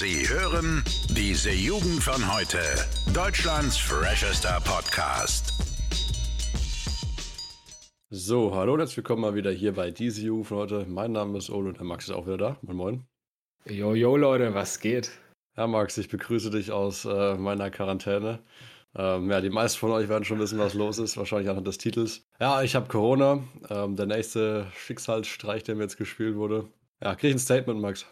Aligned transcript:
Sie 0.00 0.26
hören 0.26 0.82
diese 1.10 1.50
Jugend 1.50 2.02
von 2.02 2.34
heute. 2.34 2.56
Deutschlands 3.12 3.76
freshester 3.76 4.58
Podcast. 4.64 5.52
So, 8.08 8.54
hallo 8.54 8.72
und 8.72 8.78
herzlich 8.78 8.96
willkommen 8.96 9.20
mal 9.20 9.34
wieder 9.34 9.50
hier 9.50 9.74
bei 9.74 9.90
diese 9.90 10.22
Jugend 10.22 10.46
von 10.46 10.56
heute. 10.56 10.86
Mein 10.88 11.12
Name 11.12 11.36
ist 11.36 11.50
Ole 11.50 11.68
und 11.68 11.76
der 11.76 11.84
Max 11.84 12.04
ist 12.04 12.14
auch 12.14 12.24
wieder 12.24 12.38
da. 12.38 12.56
Moin, 12.62 12.76
moin. 12.78 13.06
Jo, 13.66 13.94
jo, 13.94 14.16
Leute, 14.16 14.54
was 14.54 14.80
geht? 14.80 15.10
Ja, 15.58 15.66
Max, 15.66 15.98
ich 15.98 16.08
begrüße 16.08 16.48
dich 16.48 16.72
aus 16.72 17.04
äh, 17.04 17.34
meiner 17.34 17.70
Quarantäne. 17.70 18.38
Ähm, 18.96 19.30
ja, 19.30 19.42
die 19.42 19.50
meisten 19.50 19.80
von 19.80 19.90
euch 19.90 20.08
werden 20.08 20.24
schon 20.24 20.38
wissen, 20.38 20.58
was 20.58 20.72
los 20.72 20.98
ist, 20.98 21.18
wahrscheinlich 21.18 21.50
anhand 21.50 21.66
des 21.66 21.76
Titels. 21.76 22.26
Ja, 22.40 22.62
ich 22.62 22.74
habe 22.74 22.88
Corona. 22.88 23.44
Ähm, 23.68 23.96
der 23.96 24.06
nächste 24.06 24.66
Schicksalsstreich, 24.78 25.62
der 25.64 25.74
mir 25.74 25.82
jetzt 25.82 25.98
gespielt 25.98 26.36
wurde. 26.36 26.68
Ja, 27.02 27.14
krieg 27.16 27.28
ich 27.28 27.36
ein 27.36 27.38
Statement, 27.38 27.82
Max. 27.82 28.06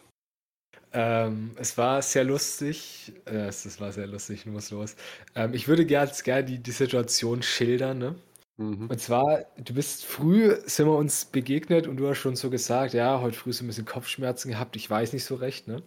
Ähm, 0.91 1.51
es 1.57 1.77
war 1.77 2.01
sehr 2.01 2.23
lustig. 2.23 3.13
Äh, 3.25 3.47
es, 3.47 3.65
es 3.65 3.79
war 3.79 3.91
sehr 3.91 4.07
lustig, 4.07 4.41
ich 4.41 4.45
muss 4.47 4.71
los. 4.71 4.95
Ähm, 5.35 5.53
ich 5.53 5.67
würde 5.67 5.85
gerne 5.85 6.11
gern 6.23 6.45
die, 6.45 6.59
die 6.59 6.71
Situation 6.71 7.43
schildern, 7.43 7.97
ne? 7.99 8.15
Mhm. 8.57 8.87
Und 8.87 8.99
zwar, 8.99 9.45
du 9.57 9.73
bist 9.73 10.05
früh, 10.05 10.55
sind 10.65 10.87
wir 10.87 10.97
uns 10.97 11.25
begegnet 11.25 11.87
und 11.87 11.97
du 11.97 12.09
hast 12.09 12.17
schon 12.17 12.35
so 12.35 12.49
gesagt, 12.49 12.93
ja, 12.93 13.21
heute 13.21 13.37
früh 13.37 13.53
so 13.53 13.63
ein 13.63 13.67
bisschen 13.67 13.85
Kopfschmerzen 13.85 14.51
gehabt, 14.51 14.75
ich 14.75 14.89
weiß 14.89 15.13
nicht 15.13 15.23
so 15.23 15.35
recht, 15.35 15.67
ne? 15.67 15.81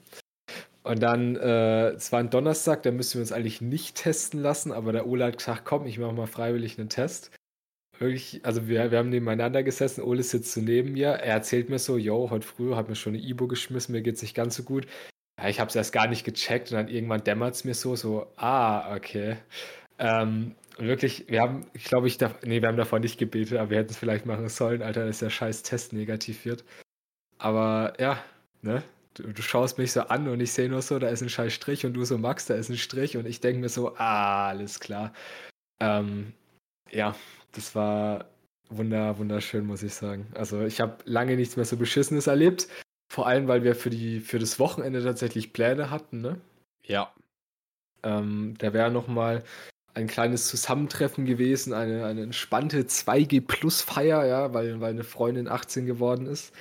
Und 0.85 1.01
dann, 1.01 1.37
äh, 1.37 1.91
es 1.91 2.11
war 2.13 2.21
ein 2.21 2.31
Donnerstag, 2.31 2.83
da 2.83 2.91
müssen 2.91 3.15
wir 3.15 3.21
uns 3.21 3.33
eigentlich 3.33 3.61
nicht 3.61 3.97
testen 3.97 4.41
lassen, 4.41 4.73
aber 4.73 4.93
der 4.93 5.07
Ole 5.07 5.27
hat 5.27 5.39
gesagt, 5.39 5.65
komm, 5.65 5.87
ich 5.87 5.99
mache 5.99 6.13
mal 6.13 6.27
freiwillig 6.27 6.79
einen 6.79 6.89
Test. 6.89 7.31
Wirklich, 8.03 8.45
also 8.45 8.67
wir, 8.67 8.91
wir 8.91 8.99
haben 8.99 9.11
nebeneinander 9.11 9.63
gesessen, 9.63 10.03
Ole 10.03 10.25
sitzt 10.25 10.53
so 10.53 10.61
neben 10.61 10.93
mir, 10.93 11.11
er 11.11 11.35
erzählt 11.35 11.71
mir 11.71 11.79
so, 11.79 11.97
yo, 11.97 12.31
heute 12.31 12.45
früh 12.45 12.75
hat 12.75 12.89
mir 12.89 12.97
schon 12.97 13.15
eine 13.15 13.23
Ibo 13.23 13.47
geschmissen, 13.47 13.93
mir 13.93 14.03
geht's 14.03 14.23
nicht 14.23 14.35
ganz 14.35 14.57
so 14.57 14.65
gut. 14.65 14.87
Ja, 15.41 15.49
ich 15.49 15.61
habe 15.61 15.69
es 15.69 15.77
erst 15.77 15.93
gar 15.93 16.09
nicht 16.09 16.25
gecheckt 16.25 16.73
und 16.73 16.79
dann 16.79 16.89
irgendwann 16.89 17.23
dämmert 17.23 17.55
es 17.55 17.65
mir 17.65 17.75
so, 17.75 17.95
so, 17.95 18.27
ah, 18.37 18.97
okay. 18.97 19.37
Ähm, 20.01 20.57
wirklich, 20.79 21.29
wir 21.29 21.43
haben, 21.43 21.67
ich 21.75 21.85
glaube, 21.85 22.09
ich 22.09 22.19
darf, 22.19 22.43
nee, 22.43 22.61
wir 22.61 22.69
haben 22.69 22.77
davor 22.77 22.99
nicht 22.99 23.19
gebetet, 23.19 23.59
aber 23.59 23.71
wir 23.71 23.79
hätten 23.79 23.91
es 23.91 23.99
vielleicht 23.99 24.27
machen 24.27 24.49
sollen, 24.49 24.83
Alter, 24.83 25.07
dass 25.07 25.21
der 25.21 25.31
scheiß 25.31 25.63
Test 25.63 25.93
negativ 25.93 26.45
wird. 26.45 26.65
Aber 27.39 27.93
ja, 28.01 28.19
ne, 28.63 28.83
du, 29.15 29.33
du, 29.33 29.43
schaust 29.43 29.79
mich 29.79 29.93
so 29.93 30.01
an 30.03 30.27
und 30.27 30.41
ich 30.41 30.53
sehe 30.53 30.69
nur 30.69 30.83
so, 30.83 30.99
da 30.99 31.09
ist 31.09 31.23
ein 31.23 31.29
scheiß 31.29 31.53
Strich 31.53 31.87
und 31.87 31.95
du 31.95 32.05
so, 32.05 32.19
Max, 32.19 32.47
da 32.47 32.55
ist 32.55 32.69
ein 32.69 32.79
Strich 32.79 33.17
und 33.17 33.27
ich 33.27 33.41
denke 33.41 33.61
mir 33.61 33.69
so, 33.69 33.97
ah, 33.97 34.49
alles 34.49 34.81
klar. 34.81 35.13
Ähm, 35.81 36.33
ja, 36.91 37.15
das 37.53 37.75
war 37.75 38.27
wunder, 38.69 39.19
wunderschön, 39.19 39.67
muss 39.67 39.83
ich 39.83 39.95
sagen. 39.95 40.27
Also 40.35 40.63
ich 40.63 40.81
habe 40.81 40.99
lange 41.05 41.37
nichts 41.37 41.57
mehr 41.57 41.65
so 41.65 41.77
Beschissenes 41.77 42.27
erlebt. 42.27 42.69
Vor 43.13 43.27
allem, 43.27 43.47
weil 43.47 43.63
wir 43.63 43.75
für, 43.75 43.91
die, 43.91 44.21
für 44.21 44.39
das 44.39 44.59
Wochenende 44.59 45.05
tatsächlich 45.05 45.53
Pläne 45.53 45.91
hatten, 45.91 46.23
ne? 46.23 46.41
Ja. 46.87 47.13
Ähm, 48.03 48.55
da 48.59 48.73
wäre 48.73 48.91
nochmal 48.91 49.45
ein 49.95 50.07
kleines 50.07 50.49
Zusammentreffen 50.49 51.27
gewesen, 51.27 51.75
eine, 51.75 52.07
eine 52.07 52.23
entspannte 52.23 52.85
2G-Plus-Feier, 52.85 54.25
ja, 54.25 54.55
weil, 54.55 54.81
weil 54.81 54.91
eine 54.91 55.05
Freundin 55.05 55.49
18 55.49 55.85
geworden 55.85 56.27
ist. 56.27 56.55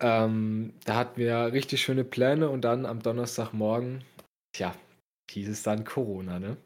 Ähm, 0.00 0.72
da 0.84 0.96
hatten 0.96 1.18
wir 1.18 1.52
richtig 1.52 1.82
schöne 1.82 2.04
Pläne 2.04 2.48
und 2.48 2.62
dann 2.62 2.86
am 2.86 3.02
Donnerstagmorgen, 3.02 4.02
tja, 4.52 4.74
hieß 5.30 5.48
es 5.48 5.62
dann 5.62 5.84
Corona, 5.84 6.38
ne? 6.38 6.56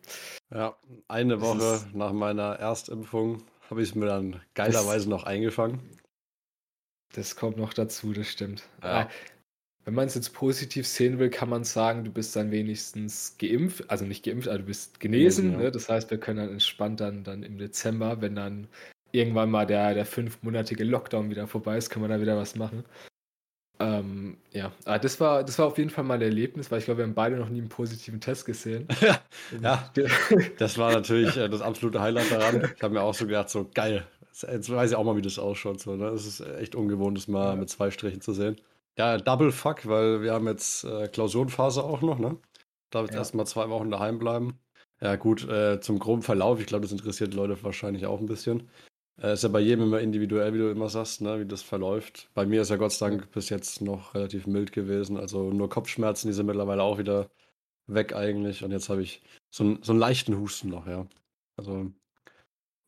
Ja, 0.54 0.76
eine 1.08 1.40
Woche 1.40 1.84
nach 1.92 2.12
meiner 2.12 2.54
Erstimpfung 2.54 3.42
habe 3.70 3.82
ich 3.82 3.90
es 3.90 3.94
mir 3.94 4.06
dann 4.06 4.40
geilerweise 4.54 5.08
noch 5.08 5.24
eingefangen. 5.24 5.80
Das 7.14 7.36
kommt 7.36 7.56
noch 7.56 7.72
dazu, 7.72 8.12
das 8.12 8.28
stimmt. 8.28 8.64
Ja. 8.82 9.02
Äh, 9.02 9.06
wenn 9.84 9.94
man 9.94 10.08
es 10.08 10.16
jetzt 10.16 10.34
positiv 10.34 10.86
sehen 10.86 11.20
will, 11.20 11.30
kann 11.30 11.48
man 11.48 11.62
sagen, 11.62 12.04
du 12.04 12.10
bist 12.10 12.34
dann 12.34 12.50
wenigstens 12.50 13.36
geimpft, 13.38 13.88
also 13.88 14.04
nicht 14.04 14.24
geimpft, 14.24 14.48
aber 14.48 14.58
du 14.58 14.64
bist 14.64 14.98
genesen. 14.98 15.52
Ja. 15.52 15.58
Ne? 15.58 15.70
Das 15.70 15.88
heißt, 15.88 16.10
wir 16.10 16.18
können 16.18 16.38
dann 16.38 16.50
entspannt 16.50 17.00
dann, 17.00 17.22
dann 17.22 17.44
im 17.44 17.56
Dezember, 17.56 18.20
wenn 18.20 18.34
dann 18.34 18.66
irgendwann 19.12 19.50
mal 19.50 19.64
der, 19.64 19.94
der 19.94 20.04
fünfmonatige 20.04 20.82
Lockdown 20.82 21.30
wieder 21.30 21.46
vorbei 21.46 21.76
ist, 21.76 21.90
können 21.90 22.04
wir 22.04 22.08
da 22.08 22.20
wieder 22.20 22.36
was 22.36 22.56
machen. 22.56 22.84
Ähm, 23.78 24.38
ja, 24.52 24.72
aber 24.84 24.98
das 24.98 25.20
war, 25.20 25.44
das 25.44 25.58
war 25.58 25.66
auf 25.66 25.76
jeden 25.76 25.90
Fall 25.90 26.04
mal 26.04 26.14
ein 26.14 26.22
Erlebnis, 26.22 26.70
weil 26.70 26.78
ich 26.78 26.86
glaube, 26.86 26.98
wir 26.98 27.04
haben 27.04 27.14
beide 27.14 27.36
noch 27.36 27.50
nie 27.50 27.58
einen 27.58 27.68
positiven 27.68 28.20
Test 28.20 28.46
gesehen. 28.46 28.88
ja, 29.62 29.92
das 30.58 30.78
war 30.78 30.92
natürlich 30.92 31.36
äh, 31.36 31.48
das 31.48 31.60
absolute 31.60 32.00
Highlight 32.00 32.30
daran. 32.30 32.70
Ich 32.74 32.82
habe 32.82 32.94
mir 32.94 33.02
auch 33.02 33.14
so 33.14 33.26
gedacht, 33.26 33.50
so 33.50 33.68
geil. 33.74 34.06
Jetzt 34.32 34.70
weiß 34.70 34.90
ich 34.90 34.96
auch 34.96 35.04
mal, 35.04 35.16
wie 35.16 35.22
das 35.22 35.38
ausschaut. 35.38 35.80
So, 35.80 35.96
ne? 35.96 36.10
Das 36.10 36.26
ist 36.26 36.40
echt 36.40 36.74
ungewohnt, 36.74 37.18
das 37.18 37.28
mal 37.28 37.50
ja. 37.50 37.56
mit 37.56 37.68
zwei 37.68 37.90
Strichen 37.90 38.20
zu 38.20 38.32
sehen. 38.32 38.56
Ja, 38.98 39.18
Double 39.18 39.52
Fuck, 39.52 39.86
weil 39.86 40.22
wir 40.22 40.32
haben 40.32 40.46
jetzt 40.46 40.84
äh, 40.84 41.08
Klausurenphase 41.08 41.84
auch 41.84 42.00
noch, 42.00 42.18
ne? 42.18 42.38
Da 42.90 43.02
wird 43.02 43.12
ja. 43.12 43.18
erstmal 43.18 43.46
zwei 43.46 43.68
Wochen 43.68 43.90
daheim 43.90 44.18
bleiben. 44.18 44.58
Ja, 45.00 45.16
gut, 45.16 45.46
äh, 45.48 45.80
zum 45.80 45.98
groben 45.98 46.22
Verlauf, 46.22 46.60
ich 46.60 46.66
glaube, 46.66 46.82
das 46.82 46.92
interessiert 46.92 47.34
Leute 47.34 47.62
wahrscheinlich 47.62 48.06
auch 48.06 48.20
ein 48.20 48.26
bisschen. 48.26 48.70
Äh, 49.22 49.32
ist 49.32 49.42
ja 49.42 49.48
bei 49.48 49.60
jedem 49.60 49.84
immer 49.84 50.00
individuell, 50.00 50.52
wie 50.52 50.58
du 50.58 50.70
immer 50.70 50.88
sagst, 50.88 51.22
ne, 51.22 51.40
wie 51.40 51.46
das 51.46 51.62
verläuft. 51.62 52.28
Bei 52.34 52.44
mir 52.44 52.62
ist 52.62 52.70
ja 52.70 52.76
Gott 52.76 52.92
sei 52.92 53.08
Dank 53.08 53.30
bis 53.32 53.48
jetzt 53.48 53.80
noch 53.80 54.14
relativ 54.14 54.46
mild 54.46 54.72
gewesen. 54.72 55.16
Also 55.16 55.50
nur 55.52 55.70
Kopfschmerzen, 55.70 56.28
die 56.28 56.34
sind 56.34 56.46
mittlerweile 56.46 56.82
auch 56.82 56.98
wieder 56.98 57.30
weg 57.86 58.14
eigentlich. 58.14 58.62
Und 58.64 58.72
jetzt 58.72 58.88
habe 58.88 59.02
ich 59.02 59.22
so, 59.50 59.78
so 59.80 59.92
einen 59.92 60.00
leichten 60.00 60.38
Husten 60.38 60.68
noch, 60.68 60.86
ja. 60.86 61.06
Also 61.56 61.90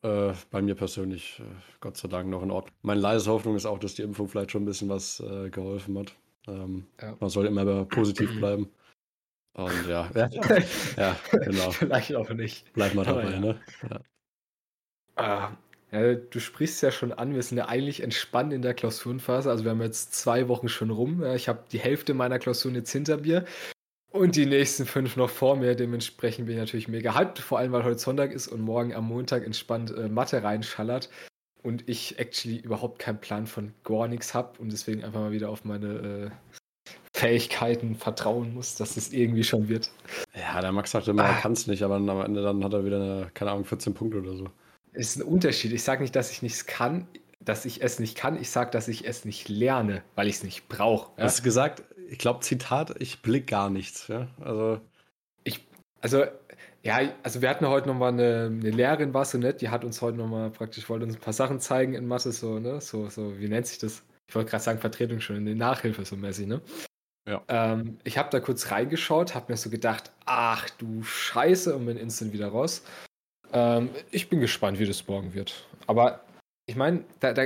äh, 0.03 0.33
bei 0.51 0.61
mir 0.61 0.75
persönlich, 0.75 1.39
äh, 1.39 1.43
Gott 1.81 1.97
sei 1.97 2.07
Dank, 2.07 2.29
noch 2.29 2.43
in 2.43 2.51
Ordnung. 2.51 2.75
Meine 2.83 3.01
leise 3.01 3.31
Hoffnung 3.31 3.55
ist 3.55 3.65
auch, 3.65 3.79
dass 3.79 3.95
die 3.95 4.03
Impfung 4.03 4.27
vielleicht 4.27 4.51
schon 4.51 4.63
ein 4.63 4.65
bisschen 4.65 4.89
was 4.89 5.19
äh, 5.21 5.49
geholfen 5.49 5.97
hat. 5.97 6.15
Ähm, 6.47 6.85
ja. 7.01 7.17
Man 7.19 7.29
soll 7.29 7.47
immer 7.47 7.85
positiv 7.85 8.35
bleiben. 8.37 8.69
Und 9.53 9.87
ja, 9.87 10.09
ja, 10.15 10.29
ja 10.95 11.17
genau. 11.31 11.71
Vielleicht 11.71 12.15
auch 12.15 12.29
nicht. 12.29 12.71
Bleib 12.73 12.93
mal 12.93 13.03
dabei, 13.03 13.39
ne? 13.39 13.59
Ja. 13.89 14.01
Ah, 15.15 15.57
ja, 15.91 16.13
du 16.13 16.39
sprichst 16.39 16.83
ja 16.83 16.91
schon 16.91 17.11
an, 17.11 17.33
wir 17.33 17.41
sind 17.41 17.57
ja 17.57 17.67
eigentlich 17.67 18.03
entspannt 18.03 18.53
in 18.53 18.61
der 18.61 18.75
Klausurenphase. 18.75 19.49
Also 19.49 19.63
wir 19.63 19.71
haben 19.71 19.81
jetzt 19.81 20.13
zwei 20.13 20.47
Wochen 20.47 20.69
schon 20.69 20.91
rum. 20.91 21.23
Ich 21.35 21.49
habe 21.49 21.63
die 21.71 21.79
Hälfte 21.79 22.13
meiner 22.13 22.37
Klausuren 22.37 22.75
jetzt 22.75 22.91
hinter 22.91 23.17
mir 23.17 23.45
und 24.11 24.35
die 24.35 24.45
nächsten 24.45 24.85
fünf 24.85 25.15
noch 25.15 25.31
vor 25.31 25.55
mir. 25.55 25.75
Dementsprechend 25.75 26.45
bin 26.45 26.55
ich 26.55 26.59
natürlich 26.59 26.87
mega 26.87 27.15
hyped, 27.15 27.39
vor 27.39 27.57
allem 27.57 27.71
weil 27.71 27.83
heute 27.83 27.99
Sonntag 27.99 28.31
ist 28.31 28.47
und 28.47 28.61
morgen 28.61 28.93
am 28.93 29.07
Montag 29.07 29.45
entspannt 29.45 29.91
äh, 29.95 30.09
Mathe 30.09 30.43
reinschallert 30.43 31.09
und 31.63 31.89
ich 31.89 32.19
actually 32.19 32.57
überhaupt 32.57 32.99
keinen 32.99 33.19
Plan 33.19 33.47
von 33.47 33.73
gar 33.83 34.07
nichts 34.07 34.35
habe 34.35 34.59
und 34.59 34.71
deswegen 34.71 35.03
einfach 35.03 35.21
mal 35.21 35.31
wieder 35.31 35.49
auf 35.49 35.65
meine 35.65 36.31
äh, 36.31 36.91
Fähigkeiten 37.15 37.95
vertrauen 37.95 38.53
muss, 38.53 38.75
dass 38.75 38.95
es 38.95 39.11
irgendwie 39.11 39.43
schon 39.43 39.67
wird. 39.67 39.89
Ja, 40.35 40.61
der 40.61 40.71
Max 40.71 40.91
sagte 40.91 41.11
immer, 41.11 41.23
ah. 41.23 41.31
er 41.31 41.41
kann 41.41 41.53
es 41.53 41.65
nicht, 41.65 41.81
aber 41.81 41.95
am 41.95 42.09
Ende 42.21 42.43
dann 42.43 42.63
hat 42.63 42.73
er 42.73 42.85
wieder, 42.85 42.97
eine, 42.97 43.31
keine 43.33 43.51
Ahnung, 43.51 43.65
14 43.65 43.95
Punkte 43.95 44.19
oder 44.19 44.35
so 44.35 44.49
ist 44.93 45.17
ein 45.17 45.23
Unterschied. 45.23 45.71
Ich 45.73 45.83
sage 45.83 46.01
nicht, 46.01 46.15
dass 46.15 46.31
ich 46.31 46.41
nichts 46.41 46.65
kann, 46.65 47.07
dass 47.39 47.65
ich 47.65 47.81
es 47.81 47.99
nicht 47.99 48.17
kann. 48.17 48.39
Ich 48.39 48.49
sage, 48.49 48.71
dass 48.71 48.87
ich 48.87 49.07
es 49.07 49.25
nicht 49.25 49.49
lerne, 49.49 50.03
weil 50.15 50.27
ich 50.27 50.37
es 50.37 50.43
nicht 50.43 50.67
brauche. 50.67 51.11
Ja? 51.17 51.25
Hast 51.25 51.39
du 51.39 51.43
gesagt, 51.43 51.83
ich 52.09 52.17
glaube, 52.17 52.41
Zitat, 52.41 52.95
ich 52.99 53.21
blick 53.21 53.47
gar 53.47 53.69
nichts. 53.69 54.07
Ja? 54.07 54.27
Also. 54.41 54.81
Ich, 55.43 55.67
also, 56.01 56.25
ja, 56.83 56.99
also 57.23 57.41
wir 57.41 57.49
hatten 57.49 57.67
heute 57.67 57.87
nochmal 57.87 58.13
eine, 58.13 58.45
eine 58.51 58.71
Lehrerin, 58.71 59.13
war 59.13 59.25
so 59.25 59.37
nett, 59.37 59.61
die 59.61 59.69
hat 59.69 59.83
uns 59.83 60.01
heute 60.01 60.17
nochmal 60.17 60.49
praktisch, 60.49 60.89
wollte 60.89 61.05
uns 61.05 61.15
ein 61.15 61.21
paar 61.21 61.33
Sachen 61.33 61.59
zeigen 61.59 61.93
in 61.93 62.07
Mathe, 62.07 62.31
so, 62.31 62.59
ne, 62.59 62.79
so, 62.81 63.09
so, 63.09 63.37
wie 63.39 63.47
nennt 63.47 63.67
sich 63.67 63.79
das? 63.79 64.03
Ich 64.27 64.35
wollte 64.35 64.49
gerade 64.49 64.63
sagen, 64.63 64.79
Vertretung 64.79 65.19
schon, 65.19 65.37
in 65.37 65.45
die 65.45 65.55
Nachhilfe 65.55 66.05
so 66.05 66.15
mäßig, 66.15 66.47
ne? 66.47 66.61
Ja. 67.27 67.43
Ähm, 67.47 67.99
ich 68.03 68.17
habe 68.17 68.29
da 68.31 68.39
kurz 68.39 68.71
reingeschaut, 68.71 69.35
habe 69.35 69.51
mir 69.51 69.57
so 69.57 69.69
gedacht, 69.69 70.11
ach 70.25 70.69
du 70.71 71.03
Scheiße, 71.03 71.75
und 71.75 71.85
bin 71.85 71.97
instant 71.97 72.33
wieder 72.33 72.47
raus. 72.47 72.83
Ähm, 73.53 73.89
ich 74.11 74.29
bin 74.29 74.39
gespannt, 74.39 74.79
wie 74.79 74.85
das 74.85 75.07
morgen 75.07 75.33
wird. 75.33 75.67
Aber 75.87 76.23
ich 76.65 76.75
meine, 76.75 77.03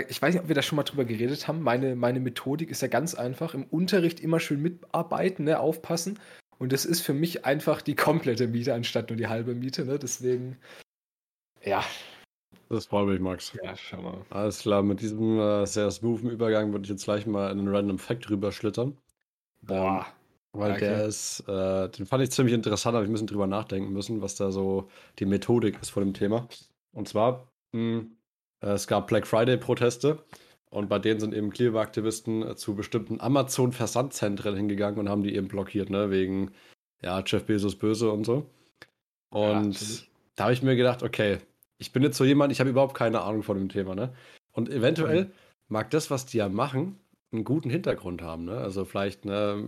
ich 0.10 0.22
weiß 0.22 0.34
nicht, 0.34 0.44
ob 0.44 0.50
wir 0.50 0.56
da 0.56 0.62
schon 0.62 0.76
mal 0.76 0.84
drüber 0.84 1.06
geredet 1.06 1.48
haben. 1.48 1.62
Meine, 1.62 1.96
meine 1.96 2.20
Methodik 2.20 2.70
ist 2.70 2.82
ja 2.82 2.90
ganz 2.90 3.16
einfach. 3.16 3.54
Im 3.54 3.64
Unterricht 3.66 4.20
immer 4.20 4.40
schön 4.42 4.62
mitarbeiten, 4.62 5.46
ne, 5.46 5.60
aufpassen. 5.60 6.20
Und 6.60 6.74
das 6.74 6.86
ist 6.86 7.02
für 7.02 7.14
mich 7.14 7.46
einfach 7.46 7.82
die 7.82 7.96
komplette 7.96 8.48
Miete 8.48 8.74
anstatt 8.74 9.10
nur 9.10 9.18
die 9.18 9.28
halbe 9.28 9.56
Miete. 9.56 9.86
Ne? 9.86 9.98
Deswegen, 9.98 10.58
ja. 11.64 11.84
Das 12.70 12.88
freut 12.88 13.08
mich, 13.08 13.20
Max. 13.20 13.54
Ja, 13.64 13.76
schau 13.76 14.02
mal. 14.02 14.26
Alles 14.30 14.60
klar, 14.60 14.84
mit 14.84 15.00
diesem 15.00 15.40
äh, 15.40 15.66
sehr 15.66 15.90
smoothen 15.92 16.30
Übergang 16.30 16.72
würde 16.72 16.84
ich 16.84 16.90
jetzt 16.90 17.06
gleich 17.06 17.26
mal 17.26 17.52
in 17.52 17.60
einen 17.60 17.74
Random 17.74 18.00
Fact 18.00 18.30
rüber 18.30 18.52
schlittern. 18.52 18.98
Boah. 19.62 20.06
Ähm, 20.06 20.23
weil 20.54 20.74
okay. 20.74 20.80
der 20.82 21.06
ist, 21.06 21.42
äh, 21.48 21.90
den 21.90 22.06
fand 22.06 22.24
ich 22.24 22.32
ziemlich 22.32 22.54
interessant, 22.54 22.96
aber 22.96 23.04
ich 23.04 23.12
bisschen 23.12 23.28
drüber 23.28 23.48
nachdenken 23.48 23.92
müssen, 23.92 24.22
was 24.22 24.36
da 24.36 24.52
so 24.52 24.88
die 25.20 25.26
Methodik 25.26 25.82
ist 25.82 25.90
von 25.90 26.04
dem 26.04 26.14
Thema. 26.14 26.48
Und 26.92 27.08
zwar, 27.08 27.52
mh, 27.72 27.80
hm, 27.80 28.18
äh, 28.62 28.70
es 28.70 28.88
gab 28.88 29.08
Black 29.08 29.26
Friday-Proteste 29.26 30.24
und 30.70 30.90
bei 30.90 31.00
denen 31.00 31.20
sind 31.20 31.34
eben 31.34 31.50
Clearview-Aktivisten 31.50 32.44
äh, 32.44 32.56
zu 32.56 32.76
bestimmten 32.76 33.20
Amazon-Versandzentren 33.20 34.56
hingegangen 34.56 35.00
und 35.00 35.10
haben 35.10 35.24
die 35.24 35.36
eben 35.36 35.48
blockiert, 35.48 35.90
ne, 35.90 36.12
wegen, 36.12 36.52
ja, 37.02 37.24
Jeff 37.26 37.46
Bezos 37.46 37.76
böse 37.76 38.12
und 38.12 38.24
so. 38.24 38.50
Und 39.30 39.82
ja, 39.82 40.06
da 40.36 40.44
habe 40.46 40.54
ich 40.54 40.62
mir 40.62 40.76
gedacht, 40.76 41.02
okay, 41.02 41.40
ich 41.80 41.92
bin 41.92 42.04
jetzt 42.04 42.18
so 42.18 42.24
jemand, 42.24 42.52
ich 42.52 42.60
habe 42.60 42.70
überhaupt 42.70 42.94
keine 42.96 43.22
Ahnung 43.22 43.42
von 43.42 43.58
dem 43.58 43.70
Thema, 43.70 43.96
ne? 43.96 44.14
Und 44.52 44.70
eventuell 44.70 45.26
mhm. 45.26 45.32
mag 45.68 45.90
das, 45.90 46.12
was 46.12 46.28
die 46.28 46.38
ja 46.38 46.48
machen, 46.48 47.00
einen 47.32 47.44
guten 47.44 47.72
Hintergrund 47.72 48.22
haben, 48.22 48.46
ne? 48.46 48.58
Also 48.58 48.86
vielleicht, 48.86 49.26
ne, 49.26 49.68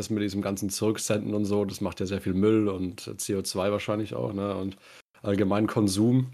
das 0.00 0.10
mit 0.10 0.22
diesem 0.22 0.42
ganzen 0.42 0.70
Zurücksenden 0.70 1.34
und 1.34 1.44
so, 1.44 1.64
das 1.64 1.80
macht 1.80 2.00
ja 2.00 2.06
sehr 2.06 2.20
viel 2.20 2.34
Müll 2.34 2.68
und 2.68 3.02
CO2 3.02 3.70
wahrscheinlich 3.70 4.14
auch, 4.14 4.32
ne? 4.32 4.56
Und 4.56 4.76
allgemein 5.22 5.66
Konsum 5.66 6.32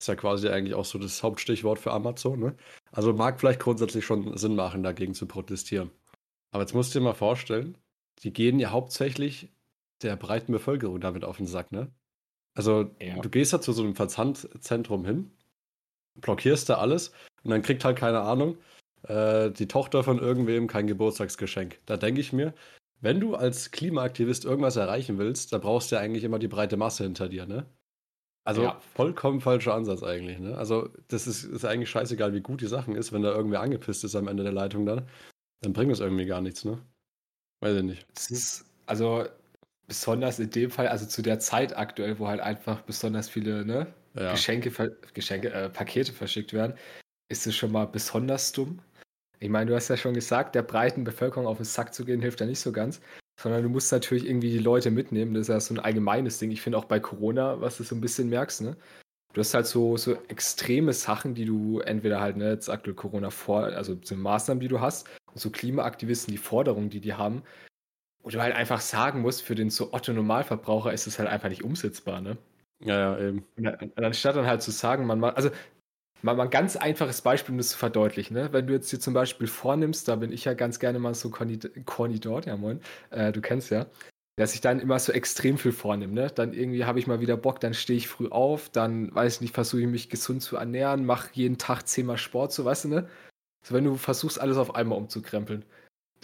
ist 0.00 0.08
ja 0.08 0.14
quasi 0.14 0.48
eigentlich 0.48 0.74
auch 0.74 0.84
so 0.84 0.98
das 0.98 1.22
Hauptstichwort 1.22 1.78
für 1.78 1.92
Amazon, 1.92 2.40
ne? 2.40 2.56
Also 2.92 3.12
mag 3.12 3.40
vielleicht 3.40 3.60
grundsätzlich 3.60 4.04
schon 4.04 4.36
Sinn 4.36 4.54
machen, 4.54 4.82
dagegen 4.82 5.14
zu 5.14 5.26
protestieren. 5.26 5.90
Aber 6.52 6.62
jetzt 6.62 6.74
musst 6.74 6.94
du 6.94 7.00
dir 7.00 7.04
mal 7.04 7.14
vorstellen, 7.14 7.76
die 8.22 8.32
gehen 8.32 8.60
ja 8.60 8.70
hauptsächlich 8.70 9.48
der 10.02 10.16
breiten 10.16 10.52
Bevölkerung 10.52 11.00
damit 11.00 11.24
auf 11.24 11.38
den 11.38 11.46
Sack, 11.46 11.72
ne? 11.72 11.90
Also, 12.56 12.90
ja. 13.00 13.18
du 13.18 13.28
gehst 13.28 13.52
da 13.52 13.60
zu 13.60 13.72
so 13.72 13.82
einem 13.82 13.96
Versandzentrum 13.96 15.04
hin, 15.04 15.32
blockierst 16.20 16.68
da 16.68 16.76
alles 16.76 17.12
und 17.42 17.50
dann 17.50 17.62
kriegt 17.62 17.84
halt 17.84 17.98
keine 17.98 18.20
Ahnung, 18.20 18.56
äh, 19.08 19.50
die 19.50 19.66
Tochter 19.66 20.04
von 20.04 20.18
irgendwem 20.18 20.68
kein 20.68 20.86
Geburtstagsgeschenk. 20.86 21.80
Da 21.86 21.96
denke 21.96 22.20
ich 22.20 22.32
mir, 22.32 22.54
wenn 23.04 23.20
du 23.20 23.34
als 23.34 23.70
Klimaaktivist 23.70 24.46
irgendwas 24.46 24.76
erreichen 24.76 25.18
willst, 25.18 25.52
dann 25.52 25.60
brauchst 25.60 25.92
du 25.92 25.96
ja 25.96 26.00
eigentlich 26.00 26.24
immer 26.24 26.38
die 26.38 26.48
breite 26.48 26.78
Masse 26.78 27.04
hinter 27.04 27.28
dir, 27.28 27.44
ne? 27.44 27.66
Also 28.44 28.62
ja. 28.62 28.80
vollkommen 28.94 29.42
falscher 29.42 29.74
Ansatz 29.74 30.02
eigentlich, 30.02 30.38
ne? 30.38 30.56
Also, 30.56 30.88
das 31.08 31.26
ist, 31.26 31.44
ist 31.44 31.66
eigentlich 31.66 31.90
scheißegal, 31.90 32.32
wie 32.32 32.40
gut 32.40 32.62
die 32.62 32.66
Sachen 32.66 32.96
ist, 32.96 33.12
wenn 33.12 33.22
da 33.22 33.30
irgendwer 33.30 33.60
angepisst 33.60 34.04
ist 34.04 34.16
am 34.16 34.26
Ende 34.26 34.42
der 34.42 34.52
Leitung 34.52 34.86
dann, 34.86 35.06
dann 35.60 35.74
bringt 35.74 35.92
das 35.92 36.00
irgendwie 36.00 36.24
gar 36.24 36.40
nichts, 36.40 36.64
ne? 36.64 36.78
Weiß 37.60 37.76
ich 37.76 37.82
nicht. 37.82 38.06
Das 38.14 38.30
ist, 38.30 38.64
also 38.86 39.26
besonders 39.86 40.38
in 40.38 40.48
dem 40.48 40.70
Fall, 40.70 40.88
also 40.88 41.06
zu 41.06 41.20
der 41.20 41.38
Zeit 41.38 41.76
aktuell, 41.76 42.18
wo 42.18 42.26
halt 42.26 42.40
einfach 42.40 42.80
besonders 42.82 43.28
viele 43.28 43.66
ne, 43.66 43.86
ja. 44.14 44.32
Geschenke, 44.32 44.96
Geschenke 45.12 45.52
äh, 45.52 45.68
Pakete 45.68 46.12
verschickt 46.14 46.54
werden, 46.54 46.74
ist 47.28 47.46
es 47.46 47.54
schon 47.54 47.70
mal 47.70 47.86
besonders 47.86 48.52
dumm. 48.52 48.80
Ich 49.44 49.50
meine, 49.50 49.66
du 49.66 49.76
hast 49.76 49.88
ja 49.88 49.98
schon 49.98 50.14
gesagt, 50.14 50.54
der 50.54 50.62
breiten 50.62 51.04
Bevölkerung 51.04 51.46
auf 51.46 51.58
den 51.58 51.66
Sack 51.66 51.92
zu 51.92 52.06
gehen, 52.06 52.22
hilft 52.22 52.40
ja 52.40 52.46
nicht 52.46 52.60
so 52.60 52.72
ganz. 52.72 53.02
Sondern 53.38 53.62
du 53.62 53.68
musst 53.68 53.92
natürlich 53.92 54.26
irgendwie 54.26 54.50
die 54.50 54.58
Leute 54.58 54.90
mitnehmen. 54.90 55.34
Das 55.34 55.42
ist 55.42 55.48
ja 55.48 55.60
so 55.60 55.74
ein 55.74 55.80
allgemeines 55.80 56.38
Ding. 56.38 56.50
Ich 56.50 56.62
finde 56.62 56.78
auch 56.78 56.86
bei 56.86 56.98
Corona, 56.98 57.60
was 57.60 57.76
du 57.76 57.82
so 57.82 57.94
ein 57.94 58.00
bisschen 58.00 58.30
merkst, 58.30 58.62
ne? 58.62 58.74
Du 59.34 59.40
hast 59.40 59.52
halt 59.52 59.66
so, 59.66 59.98
so 59.98 60.14
extreme 60.28 60.94
Sachen, 60.94 61.34
die 61.34 61.44
du 61.44 61.80
entweder 61.80 62.20
halt, 62.22 62.38
ne, 62.38 62.52
jetzt 62.52 62.70
aktuell 62.70 62.94
Corona 62.94 63.28
vor, 63.28 63.64
also 63.64 63.98
so 64.02 64.14
Maßnahmen, 64.14 64.60
die 64.60 64.68
du 64.68 64.80
hast, 64.80 65.08
und 65.26 65.40
so 65.40 65.50
Klimaaktivisten, 65.50 66.32
die 66.32 66.38
Forderungen, 66.38 66.88
die 66.88 67.00
die 67.00 67.12
haben, 67.12 67.42
wo 68.22 68.30
du 68.30 68.40
halt 68.40 68.54
einfach 68.54 68.80
sagen 68.80 69.20
musst, 69.20 69.42
für 69.42 69.56
den 69.56 69.68
so 69.68 69.92
Otto-Normalverbraucher 69.92 70.92
ist 70.92 71.06
es 71.06 71.18
halt 71.18 71.28
einfach 71.28 71.50
nicht 71.50 71.64
umsetzbar, 71.64 72.22
ne? 72.22 72.38
Ja, 72.78 73.18
ja, 73.18 73.28
eben. 73.28 73.44
Und, 73.56 74.02
anstatt 74.02 74.36
dann 74.36 74.46
halt 74.46 74.62
zu 74.62 74.70
sagen, 74.70 75.04
man 75.06 75.20
macht, 75.20 75.36
also 75.36 75.50
mal, 76.24 76.40
ein 76.40 76.50
ganz 76.50 76.76
einfaches 76.76 77.20
Beispiel, 77.22 77.52
um 77.52 77.58
das 77.58 77.68
zu 77.70 77.78
verdeutlichen, 77.78 78.34
ne? 78.34 78.52
Wenn 78.52 78.66
du 78.66 78.72
jetzt 78.72 78.90
hier 78.90 79.00
zum 79.00 79.14
Beispiel 79.14 79.46
vornimmst, 79.46 80.08
da 80.08 80.16
bin 80.16 80.32
ich 80.32 80.44
ja 80.44 80.54
ganz 80.54 80.78
gerne 80.78 80.98
mal 80.98 81.14
so 81.14 81.30
Corny 81.30 82.20
dort, 82.20 82.46
ja 82.46 82.56
moin, 82.56 82.80
äh, 83.10 83.30
du 83.32 83.40
kennst 83.40 83.70
ja, 83.70 83.86
dass 84.36 84.54
ich 84.54 84.60
dann 84.60 84.80
immer 84.80 84.98
so 84.98 85.12
extrem 85.12 85.58
viel 85.58 85.72
vornehme, 85.72 86.12
ne? 86.14 86.30
Dann 86.34 86.54
irgendwie 86.54 86.84
habe 86.84 86.98
ich 86.98 87.06
mal 87.06 87.20
wieder 87.20 87.36
Bock, 87.36 87.60
dann 87.60 87.74
stehe 87.74 87.96
ich 87.98 88.08
früh 88.08 88.28
auf, 88.28 88.70
dann, 88.70 89.14
weiß 89.14 89.36
ich 89.36 89.40
nicht, 89.42 89.54
versuche 89.54 89.82
ich 89.82 89.86
mich 89.86 90.08
gesund 90.10 90.42
zu 90.42 90.56
ernähren, 90.56 91.04
mache 91.04 91.28
jeden 91.34 91.58
Tag 91.58 91.86
zehnmal 91.86 92.18
Sport, 92.18 92.52
so 92.52 92.64
weißt 92.64 92.86
du, 92.86 92.88
ne? 92.88 93.08
So 93.66 93.74
wenn 93.74 93.84
du 93.84 93.96
versuchst, 93.96 94.40
alles 94.40 94.56
auf 94.58 94.74
einmal 94.74 94.98
umzukrempeln. 94.98 95.64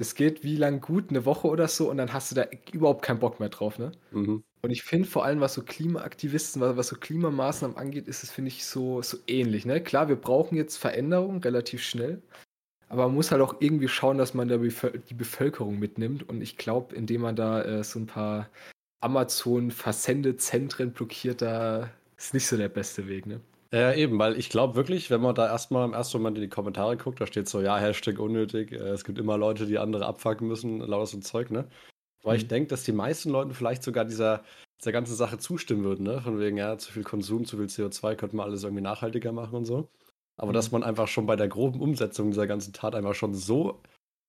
Das 0.00 0.14
geht 0.14 0.42
wie 0.42 0.56
lang 0.56 0.80
gut, 0.80 1.10
eine 1.10 1.26
Woche 1.26 1.46
oder 1.46 1.68
so, 1.68 1.90
und 1.90 1.98
dann 1.98 2.14
hast 2.14 2.30
du 2.30 2.34
da 2.34 2.46
überhaupt 2.72 3.02
keinen 3.02 3.18
Bock 3.18 3.38
mehr 3.38 3.50
drauf, 3.50 3.78
ne? 3.78 3.92
Mhm. 4.12 4.42
Und 4.62 4.70
ich 4.70 4.82
finde 4.82 5.06
vor 5.06 5.26
allem, 5.26 5.40
was 5.40 5.52
so 5.52 5.62
Klimaaktivisten, 5.62 6.62
was, 6.62 6.76
was 6.78 6.88
so 6.88 6.96
Klimamaßnahmen 6.96 7.76
angeht, 7.76 8.08
ist 8.08 8.22
es, 8.22 8.30
finde 8.30 8.48
ich, 8.48 8.64
so, 8.64 9.02
so 9.02 9.18
ähnlich, 9.26 9.66
ne? 9.66 9.82
Klar, 9.82 10.08
wir 10.08 10.16
brauchen 10.16 10.56
jetzt 10.56 10.78
Veränderungen 10.78 11.42
relativ 11.42 11.82
schnell, 11.82 12.22
aber 12.88 13.06
man 13.08 13.14
muss 13.14 13.30
halt 13.30 13.42
auch 13.42 13.56
irgendwie 13.60 13.88
schauen, 13.88 14.16
dass 14.16 14.32
man 14.32 14.48
da 14.48 14.56
die 14.56 15.14
Bevölkerung 15.14 15.78
mitnimmt. 15.78 16.26
Und 16.28 16.40
ich 16.40 16.56
glaube, 16.56 16.94
indem 16.96 17.20
man 17.20 17.36
da 17.36 17.62
äh, 17.62 17.84
so 17.84 17.98
ein 17.98 18.06
paar 18.06 18.48
Amazon-Versendezentren 19.00 20.92
blockiert, 20.92 21.42
da 21.42 21.90
ist 22.16 22.32
nicht 22.32 22.46
so 22.46 22.56
der 22.56 22.70
beste 22.70 23.06
Weg, 23.06 23.26
ne? 23.26 23.40
Ja, 23.72 23.92
eben, 23.94 24.18
weil 24.18 24.36
ich 24.36 24.48
glaube 24.48 24.74
wirklich, 24.74 25.10
wenn 25.10 25.20
man 25.20 25.34
da 25.34 25.46
erstmal 25.46 25.86
im 25.86 25.94
ersten 25.94 26.18
Moment 26.18 26.36
in 26.36 26.42
die 26.42 26.48
Kommentare 26.48 26.96
guckt, 26.96 27.20
da 27.20 27.26
steht 27.26 27.48
so, 27.48 27.60
ja, 27.60 27.78
Hashtag 27.78 28.18
unnötig, 28.18 28.72
äh, 28.72 28.88
es 28.88 29.04
gibt 29.04 29.18
immer 29.18 29.38
Leute, 29.38 29.66
die 29.66 29.78
andere 29.78 30.06
abfacken 30.06 30.48
müssen, 30.48 30.80
lauter 30.80 31.06
so 31.06 31.16
ein 31.18 31.22
Zeug, 31.22 31.50
ne? 31.50 31.68
Weil 32.22 32.36
mhm. 32.36 32.42
ich 32.42 32.48
denke, 32.48 32.68
dass 32.68 32.82
die 32.82 32.92
meisten 32.92 33.30
Leute 33.30 33.54
vielleicht 33.54 33.84
sogar 33.84 34.04
dieser, 34.04 34.42
dieser 34.80 34.90
ganzen 34.92 35.14
Sache 35.14 35.38
zustimmen 35.38 35.84
würden, 35.84 36.04
ne? 36.04 36.20
Von 36.20 36.40
wegen, 36.40 36.56
ja, 36.56 36.78
zu 36.78 36.92
viel 36.92 37.04
Konsum, 37.04 37.44
zu 37.44 37.58
viel 37.58 37.66
CO2, 37.66 38.16
könnte 38.16 38.34
man 38.34 38.46
alles 38.46 38.64
irgendwie 38.64 38.82
nachhaltiger 38.82 39.30
machen 39.30 39.54
und 39.54 39.66
so. 39.66 39.88
Aber 40.36 40.50
mhm. 40.50 40.54
dass 40.54 40.72
man 40.72 40.82
einfach 40.82 41.06
schon 41.06 41.26
bei 41.26 41.36
der 41.36 41.48
groben 41.48 41.80
Umsetzung 41.80 42.30
dieser 42.30 42.48
ganzen 42.48 42.72
Tat 42.72 42.96
einfach 42.96 43.14
schon 43.14 43.34
so 43.34 43.82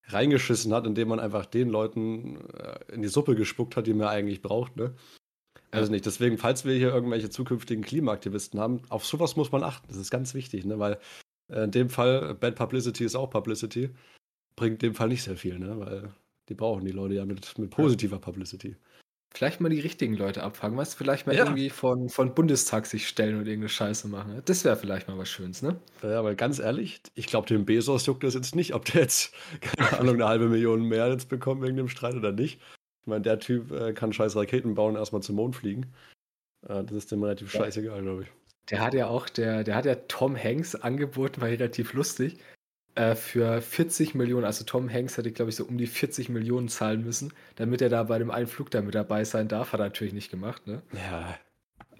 reingeschissen 0.05 0.71
hat, 0.73 0.85
indem 0.85 1.07
man 1.07 1.19
einfach 1.19 1.47
den 1.47 1.69
Leuten 1.69 2.47
äh, 2.51 2.93
in 2.93 3.01
die 3.01 3.07
Suppe 3.07 3.35
gespuckt 3.35 3.75
hat, 3.75 3.87
die 3.87 3.93
man 3.95 4.07
eigentlich 4.07 4.43
braucht, 4.43 4.75
ne? 4.77 4.93
Also 5.71 5.91
nicht. 5.91 6.05
Deswegen, 6.05 6.37
falls 6.37 6.65
wir 6.65 6.75
hier 6.75 6.93
irgendwelche 6.93 7.29
zukünftigen 7.29 7.83
Klimaaktivisten 7.83 8.59
haben, 8.59 8.81
auf 8.89 9.05
sowas 9.05 9.35
muss 9.35 9.51
man 9.51 9.63
achten. 9.63 9.87
Das 9.87 9.97
ist 9.97 10.11
ganz 10.11 10.33
wichtig, 10.33 10.65
ne? 10.65 10.79
Weil 10.79 10.99
äh, 11.49 11.63
in 11.63 11.71
dem 11.71 11.89
Fall, 11.89 12.35
Bad 12.35 12.55
Publicity 12.55 13.05
ist 13.05 13.15
auch 13.15 13.29
Publicity, 13.29 13.89
bringt 14.55 14.83
in 14.83 14.89
dem 14.89 14.95
Fall 14.95 15.07
nicht 15.07 15.23
sehr 15.23 15.37
viel, 15.37 15.59
ne? 15.59 15.79
Weil 15.79 16.13
die 16.49 16.55
brauchen 16.55 16.85
die 16.85 16.91
Leute 16.91 17.15
ja 17.15 17.25
mit, 17.25 17.57
mit 17.57 17.69
positiver 17.69 18.19
Publicity. 18.19 18.75
Vielleicht 19.33 19.61
mal 19.61 19.69
die 19.69 19.79
richtigen 19.79 20.15
Leute 20.15 20.43
abfangen, 20.43 20.77
was? 20.77 20.93
Vielleicht 20.93 21.25
mal 21.25 21.33
ja. 21.33 21.45
irgendwie 21.45 21.69
von, 21.69 22.09
von 22.09 22.35
Bundestag 22.35 22.85
sich 22.85 23.07
stellen 23.07 23.35
und 23.35 23.47
irgendeine 23.47 23.69
Scheiße 23.69 24.09
machen. 24.09 24.41
Das 24.43 24.65
wäre 24.65 24.75
vielleicht 24.75 25.07
mal 25.07 25.17
was 25.17 25.29
Schönes, 25.29 25.61
ne? 25.61 25.79
Ja, 26.03 26.19
aber 26.19 26.35
ganz 26.35 26.59
ehrlich, 26.59 27.01
ich 27.15 27.27
glaube, 27.27 27.47
dem 27.47 27.63
Bezos 27.63 28.05
juckt 28.05 28.25
das 28.25 28.33
jetzt 28.33 28.55
nicht, 28.55 28.73
ob 28.73 28.83
der 28.85 29.03
jetzt, 29.03 29.33
keine 29.61 29.99
Ahnung, 29.99 30.15
eine 30.15 30.27
halbe 30.27 30.49
Million 30.49 30.83
mehr 30.83 31.07
jetzt 31.07 31.29
bekommt 31.29 31.61
wegen 31.61 31.77
dem 31.77 31.87
Streit 31.87 32.15
oder 32.15 32.33
nicht. 32.33 32.59
Ich 33.01 33.07
meine, 33.07 33.21
der 33.21 33.39
Typ 33.39 33.71
äh, 33.71 33.93
kann 33.93 34.13
scheiß 34.13 34.35
Raketen 34.35 34.75
bauen 34.75 34.93
und 34.93 34.99
erstmal 34.99 35.23
zum 35.23 35.35
Mond 35.35 35.55
fliegen. 35.55 35.93
Äh, 36.67 36.83
das 36.83 36.91
ist 36.91 37.11
dem 37.11 37.23
relativ 37.23 37.53
ja. 37.53 37.61
scheißegal, 37.61 38.01
glaube 38.01 38.23
ich. 38.23 38.29
Der 38.69 38.81
hat 38.81 38.93
ja 38.93 39.07
auch, 39.07 39.27
der, 39.27 39.63
der 39.63 39.75
hat 39.75 39.85
ja 39.85 39.95
Tom 40.07 40.37
Hanks 40.37 40.75
angeboten, 40.75 41.41
war 41.41 41.49
relativ 41.49 41.93
lustig, 41.93 42.37
äh, 42.95 43.15
für 43.15 43.61
40 43.61 44.15
Millionen, 44.15 44.45
also 44.45 44.65
Tom 44.65 44.91
Hanks 44.91 45.17
hätte, 45.17 45.31
glaube 45.31 45.49
ich, 45.49 45.55
so 45.55 45.63
um 45.65 45.77
die 45.77 45.87
40 45.87 46.29
Millionen 46.29 46.67
zahlen 46.67 47.03
müssen, 47.03 47.33
damit 47.55 47.81
er 47.81 47.89
da 47.89 48.03
bei 48.03 48.19
dem 48.19 48.31
einen 48.31 48.47
Flug 48.47 48.69
da 48.69 48.81
mit 48.81 48.95
dabei 48.95 49.23
sein 49.23 49.47
darf. 49.47 49.71
Hat 49.71 49.79
er 49.79 49.85
natürlich 49.85 50.13
nicht 50.13 50.29
gemacht, 50.29 50.67
ne? 50.67 50.81
Ja. 50.93 51.37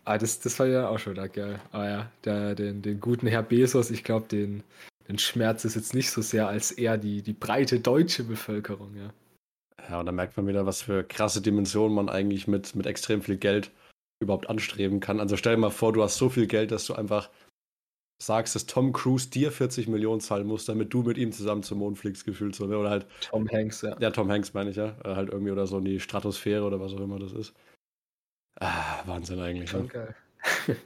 Ah, 0.04 0.18
das, 0.18 0.40
das 0.40 0.60
war 0.60 0.68
ja 0.68 0.90
auch 0.90 1.00
schon 1.00 1.16
da 1.16 1.28
geil. 1.28 1.62
Aber 1.72 1.84
ah 1.84 1.90
ja, 1.90 2.12
der, 2.26 2.56
den, 2.56 2.82
den 2.82 3.00
guten 3.00 3.28
Herr 3.28 3.44
Bezos, 3.44 3.92
ich 3.92 4.04
glaube, 4.04 4.28
den, 4.28 4.64
den 5.08 5.18
Schmerz 5.18 5.64
ist 5.64 5.76
jetzt 5.76 5.94
nicht 5.94 6.10
so 6.10 6.22
sehr 6.22 6.48
als 6.48 6.72
eher 6.72 6.98
die, 6.98 7.22
die 7.22 7.34
breite 7.34 7.80
deutsche 7.80 8.24
Bevölkerung, 8.24 8.96
ja. 8.96 9.14
Ja, 9.90 10.00
und 10.00 10.06
da 10.06 10.12
merkt 10.12 10.38
man 10.38 10.48
wieder, 10.48 10.66
was 10.66 10.82
für 10.84 11.04
krasse 11.04 11.42
Dimensionen 11.42 11.96
man 11.96 12.10
eigentlich 12.10 12.48
mit, 12.48 12.76
mit 12.76 12.86
extrem 12.86 13.22
viel 13.22 13.38
Geld 13.38 13.72
überhaupt 14.22 14.50
anstreben 14.50 15.00
kann. 15.00 15.20
Also 15.20 15.36
stell 15.38 15.56
dir 15.56 15.62
mal 15.62 15.72
vor, 15.72 15.94
du 15.94 16.04
hast 16.04 16.18
so 16.18 16.30
viel 16.30 16.48
Geld, 16.48 16.72
dass 16.72 16.86
du 16.86 16.94
einfach 16.94 17.30
sagst, 18.22 18.56
dass 18.56 18.68
Tom 18.68 18.94
Cruise 18.94 19.30
dir 19.30 19.52
40 19.52 19.88
Millionen 19.88 20.22
zahlen 20.22 20.46
muss, 20.46 20.66
damit 20.66 20.94
du 20.94 21.02
mit 21.02 21.18
ihm 21.18 21.32
zusammen 21.32 21.64
zum 21.64 21.80
Mond 21.80 21.98
fliegst, 21.98 22.24
gefühlt 22.24 22.56
so, 22.56 22.68
ne? 22.68 22.78
Oder 22.78 22.90
halt. 22.92 23.08
Tom 23.22 23.50
Hanks, 23.50 23.82
ja. 23.82 23.98
Ja, 24.00 24.12
Tom 24.12 24.30
Hanks 24.32 24.54
meine 24.54 24.70
ich 24.70 24.76
ja. 24.76 24.96
Äh, 25.04 25.16
halt 25.16 25.30
irgendwie 25.30 25.52
oder 25.52 25.66
so 25.66 25.80
in 25.80 25.86
die 25.86 26.00
Stratosphäre 26.00 26.64
oder 26.64 26.80
was 26.80 26.94
auch 26.94 27.00
immer 27.00 27.20
das 27.20 27.34
ist. 27.34 27.54
Ah, 28.60 29.02
Wahnsinn 29.06 29.40
eigentlich. 29.40 29.72
Schon 29.72 29.84
ne? 29.84 29.88
geil. 29.88 30.16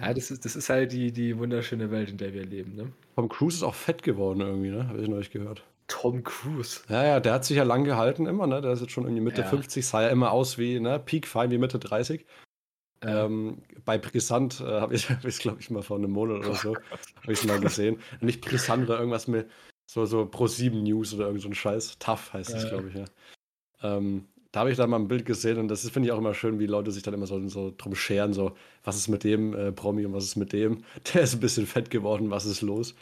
ja, 0.00 0.14
das 0.14 0.30
ist, 0.30 0.44
das 0.44 0.56
ist 0.56 0.70
halt 0.70 0.92
die, 0.92 1.12
die 1.12 1.36
wunderschöne 1.36 1.90
Welt, 1.90 2.08
in 2.08 2.16
der 2.16 2.32
wir 2.32 2.44
leben, 2.44 2.74
ne? 2.74 2.92
Tom 3.16 3.28
Cruise 3.28 3.58
ist 3.58 3.62
auch 3.62 3.74
fett 3.74 4.02
geworden 4.02 4.40
irgendwie, 4.40 4.70
ne? 4.70 4.88
Habe 4.88 5.00
ich 5.02 5.08
neulich 5.08 5.30
gehört. 5.30 5.62
Tom 5.90 6.22
Cruise. 6.22 6.80
Ja, 6.88 7.04
ja, 7.04 7.20
der 7.20 7.34
hat 7.34 7.44
sich 7.44 7.56
ja 7.56 7.64
lang 7.64 7.84
gehalten 7.84 8.26
immer, 8.26 8.46
ne? 8.46 8.62
Der 8.62 8.72
ist 8.72 8.80
jetzt 8.80 8.92
schon 8.92 9.04
irgendwie 9.04 9.22
Mitte 9.22 9.42
ja. 9.42 9.46
50, 9.46 9.86
sah 9.86 10.02
ja 10.02 10.08
immer 10.08 10.30
aus 10.30 10.56
wie, 10.56 10.80
ne? 10.80 10.98
Peak 10.98 11.26
Fine 11.26 11.50
wie 11.50 11.58
Mitte 11.58 11.78
30. 11.78 12.24
Ähm, 13.02 13.62
bei 13.84 13.98
Brisant 13.98 14.60
äh, 14.60 14.80
habe 14.80 14.94
ich 14.94 15.08
es, 15.24 15.38
glaube 15.38 15.60
ich, 15.60 15.70
mal 15.70 15.82
vor 15.82 15.96
einem 15.96 16.10
Monat 16.10 16.46
oder 16.46 16.54
so, 16.54 16.76
habe 16.76 17.32
ich 17.32 17.40
es 17.40 17.46
mal 17.46 17.60
gesehen. 17.60 18.00
Nicht 18.20 18.40
Brisant 18.40 18.84
oder 18.84 18.98
irgendwas 18.98 19.26
mit 19.26 19.50
so, 19.86 20.06
so 20.06 20.22
Pro7 20.22 20.82
News 20.82 21.12
oder 21.14 21.26
irgend 21.26 21.42
so 21.42 21.48
ein 21.48 21.54
Scheiß. 21.54 21.98
Tough 21.98 22.32
heißt 22.32 22.54
es, 22.54 22.68
glaube 22.68 22.88
ich, 22.88 22.94
ja. 22.94 23.04
Ähm, 23.82 24.26
da 24.52 24.60
habe 24.60 24.70
ich 24.70 24.76
dann 24.76 24.90
mal 24.90 24.98
ein 24.98 25.08
Bild 25.08 25.24
gesehen 25.24 25.58
und 25.58 25.68
das 25.68 25.88
finde 25.88 26.08
ich 26.08 26.12
auch 26.12 26.18
immer 26.18 26.34
schön, 26.34 26.58
wie 26.58 26.66
Leute 26.66 26.90
sich 26.90 27.02
dann 27.02 27.14
immer 27.14 27.26
so, 27.26 27.46
so 27.48 27.72
drum 27.76 27.94
scheren, 27.94 28.32
so, 28.32 28.52
was 28.84 28.96
ist 28.96 29.08
mit 29.08 29.24
dem 29.24 29.54
äh, 29.54 29.72
Promi 29.72 30.04
und 30.04 30.12
was 30.12 30.24
ist 30.24 30.36
mit 30.36 30.52
dem? 30.52 30.84
Der 31.14 31.22
ist 31.22 31.34
ein 31.34 31.40
bisschen 31.40 31.66
fett 31.66 31.90
geworden, 31.90 32.30
was 32.30 32.46
ist 32.46 32.60
los? 32.60 32.94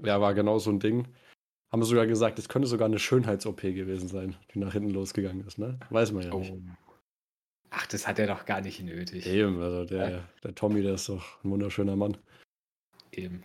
Ja, 0.00 0.20
war 0.20 0.34
genau 0.34 0.58
so 0.58 0.70
ein 0.70 0.80
Ding. 0.80 1.06
Haben 1.70 1.82
wir 1.82 1.86
sogar 1.86 2.06
gesagt, 2.06 2.38
es 2.38 2.48
könnte 2.48 2.66
sogar 2.66 2.86
eine 2.86 2.98
Schönheits-OP 2.98 3.60
gewesen 3.60 4.08
sein, 4.08 4.36
die 4.54 4.58
nach 4.58 4.72
hinten 4.72 4.90
losgegangen 4.90 5.46
ist, 5.46 5.58
ne? 5.58 5.78
Weiß 5.90 6.12
man 6.12 6.22
ja 6.22 6.34
nicht. 6.34 6.52
Oh. 6.52 6.60
Ach, 7.70 7.86
das 7.86 8.08
hat 8.08 8.18
er 8.18 8.26
doch 8.26 8.46
gar 8.46 8.62
nicht 8.62 8.80
nötig. 8.82 9.26
Eben, 9.26 9.60
also 9.60 9.84
der, 9.84 10.10
ja. 10.10 10.28
der 10.42 10.54
Tommy, 10.54 10.82
der 10.82 10.94
ist 10.94 11.08
doch 11.08 11.44
ein 11.44 11.50
wunderschöner 11.50 11.96
Mann. 11.96 12.16
Eben. 13.12 13.44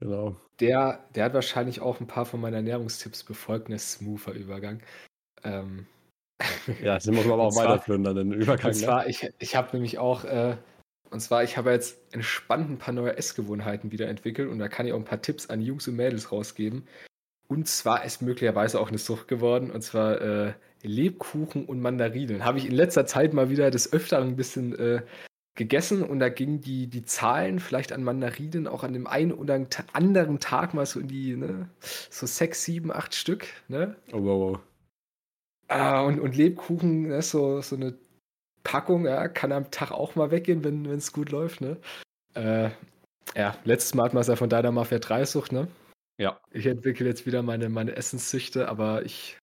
Genau. 0.00 0.36
Der, 0.60 1.04
der 1.14 1.24
hat 1.24 1.34
wahrscheinlich 1.34 1.80
auch 1.80 2.00
ein 2.00 2.06
paar 2.06 2.26
von 2.26 2.40
meinen 2.40 2.54
Ernährungstipps 2.54 3.24
befolgt, 3.24 3.68
ein 3.68 3.78
smoother 3.78 4.32
Übergang. 4.32 4.82
Ähm. 5.44 5.86
Ja, 6.82 6.98
den 6.98 7.14
muss 7.14 7.24
man 7.24 7.34
aber 7.34 7.44
auch 7.44 7.56
weiterführen, 7.56 8.02
dann 8.02 8.16
den 8.16 8.32
Übergang. 8.32 8.70
Und 8.70 8.76
ne? 8.76 8.86
zwar, 8.86 9.02
ne? 9.02 9.10
ich, 9.10 9.28
ich 9.38 9.56
habe 9.56 9.70
nämlich 9.72 9.98
auch, 9.98 10.24
äh, 10.24 10.56
und 11.10 11.20
zwar, 11.20 11.44
ich 11.44 11.58
habe 11.58 11.70
jetzt 11.70 11.98
entspannt 12.14 12.70
ein 12.70 12.78
paar 12.78 12.94
neue 12.94 13.16
Essgewohnheiten 13.16 13.92
wieder 13.92 14.08
entwickelt 14.08 14.48
und 14.48 14.58
da 14.58 14.68
kann 14.68 14.86
ich 14.86 14.92
auch 14.92 14.98
ein 14.98 15.04
paar 15.04 15.20
Tipps 15.20 15.50
an 15.50 15.60
Jungs 15.60 15.86
und 15.86 15.96
Mädels 15.96 16.32
rausgeben, 16.32 16.86
Und 17.50 17.66
zwar 17.66 18.04
ist 18.04 18.22
möglicherweise 18.22 18.80
auch 18.80 18.90
eine 18.90 18.98
Sucht 18.98 19.26
geworden, 19.26 19.72
und 19.72 19.82
zwar 19.82 20.20
äh, 20.20 20.52
Lebkuchen 20.82 21.64
und 21.64 21.80
Mandarinen. 21.80 22.44
Habe 22.44 22.58
ich 22.58 22.66
in 22.66 22.72
letzter 22.72 23.06
Zeit 23.06 23.34
mal 23.34 23.50
wieder 23.50 23.72
des 23.72 23.92
Öfteren 23.92 24.28
ein 24.28 24.36
bisschen 24.36 24.78
äh, 24.78 25.02
gegessen 25.56 26.04
und 26.04 26.20
da 26.20 26.28
gingen 26.28 26.60
die, 26.60 26.86
die 26.86 27.04
Zahlen 27.04 27.58
vielleicht 27.58 27.92
an 27.92 28.04
Mandarinen 28.04 28.68
auch 28.68 28.84
an 28.84 28.92
dem 28.92 29.08
einen 29.08 29.32
oder 29.32 29.66
anderen 29.92 30.38
Tag 30.38 30.74
mal 30.74 30.86
so 30.86 31.00
in 31.00 31.08
die, 31.08 31.34
ne, 31.34 31.68
so 31.80 32.24
sechs, 32.24 32.62
sieben, 32.62 32.92
acht 32.92 33.16
Stück, 33.16 33.48
ne? 33.66 33.96
Oh, 34.12 34.22
wow, 34.22 34.52
wow. 34.52 34.60
Ah, 35.66 36.02
und, 36.02 36.20
und 36.20 36.36
Lebkuchen, 36.36 37.08
ne, 37.08 37.20
so, 37.20 37.60
so 37.62 37.74
eine 37.74 37.94
Packung, 38.62 39.06
ja, 39.06 39.26
kann 39.26 39.50
am 39.50 39.72
Tag 39.72 39.90
auch 39.90 40.14
mal 40.14 40.30
weggehen, 40.30 40.62
wenn 40.62 40.86
es 40.86 41.12
gut 41.12 41.30
läuft, 41.30 41.60
ne? 41.62 41.78
Äh, 42.34 42.70
ja, 43.34 43.56
letztes 43.64 43.94
Mal 43.94 44.04
hat 44.04 44.14
man 44.14 44.20
es 44.20 44.28
ja 44.28 44.36
von 44.36 44.48
deiner 44.48 44.70
Mafia 44.70 45.00
3 45.00 45.24
Sucht, 45.24 45.50
ne? 45.50 45.66
Ja. 46.20 46.38
Ich 46.50 46.66
entwickle 46.66 47.06
jetzt 47.06 47.24
wieder 47.24 47.42
meine, 47.42 47.70
meine 47.70 47.96
Essenssüchte, 47.96 48.68
aber 48.68 49.06
ich, 49.06 49.38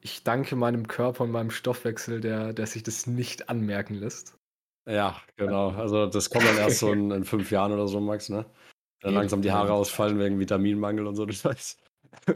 ich 0.00 0.22
danke 0.22 0.54
meinem 0.54 0.86
Körper 0.86 1.24
und 1.24 1.32
meinem 1.32 1.50
Stoffwechsel, 1.50 2.20
der, 2.20 2.52
der 2.52 2.68
sich 2.68 2.84
das 2.84 3.08
nicht 3.08 3.48
anmerken 3.48 3.94
lässt. 3.94 4.36
Ja, 4.88 5.20
genau. 5.36 5.70
Also 5.70 6.06
das 6.06 6.30
kommt 6.30 6.44
dann 6.44 6.56
erst 6.56 6.78
so 6.78 6.92
in, 6.92 7.10
in 7.10 7.24
fünf 7.24 7.50
Jahren 7.50 7.72
oder 7.72 7.88
so, 7.88 8.00
Max, 8.00 8.28
ne? 8.28 8.46
Dann 9.02 9.14
langsam 9.14 9.42
die 9.42 9.50
Haare 9.50 9.72
ausfallen 9.72 10.20
wegen 10.20 10.38
Vitaminmangel 10.38 11.06
und 11.08 11.16
so, 11.16 11.26
das 11.26 11.44
heißt. 11.44 11.82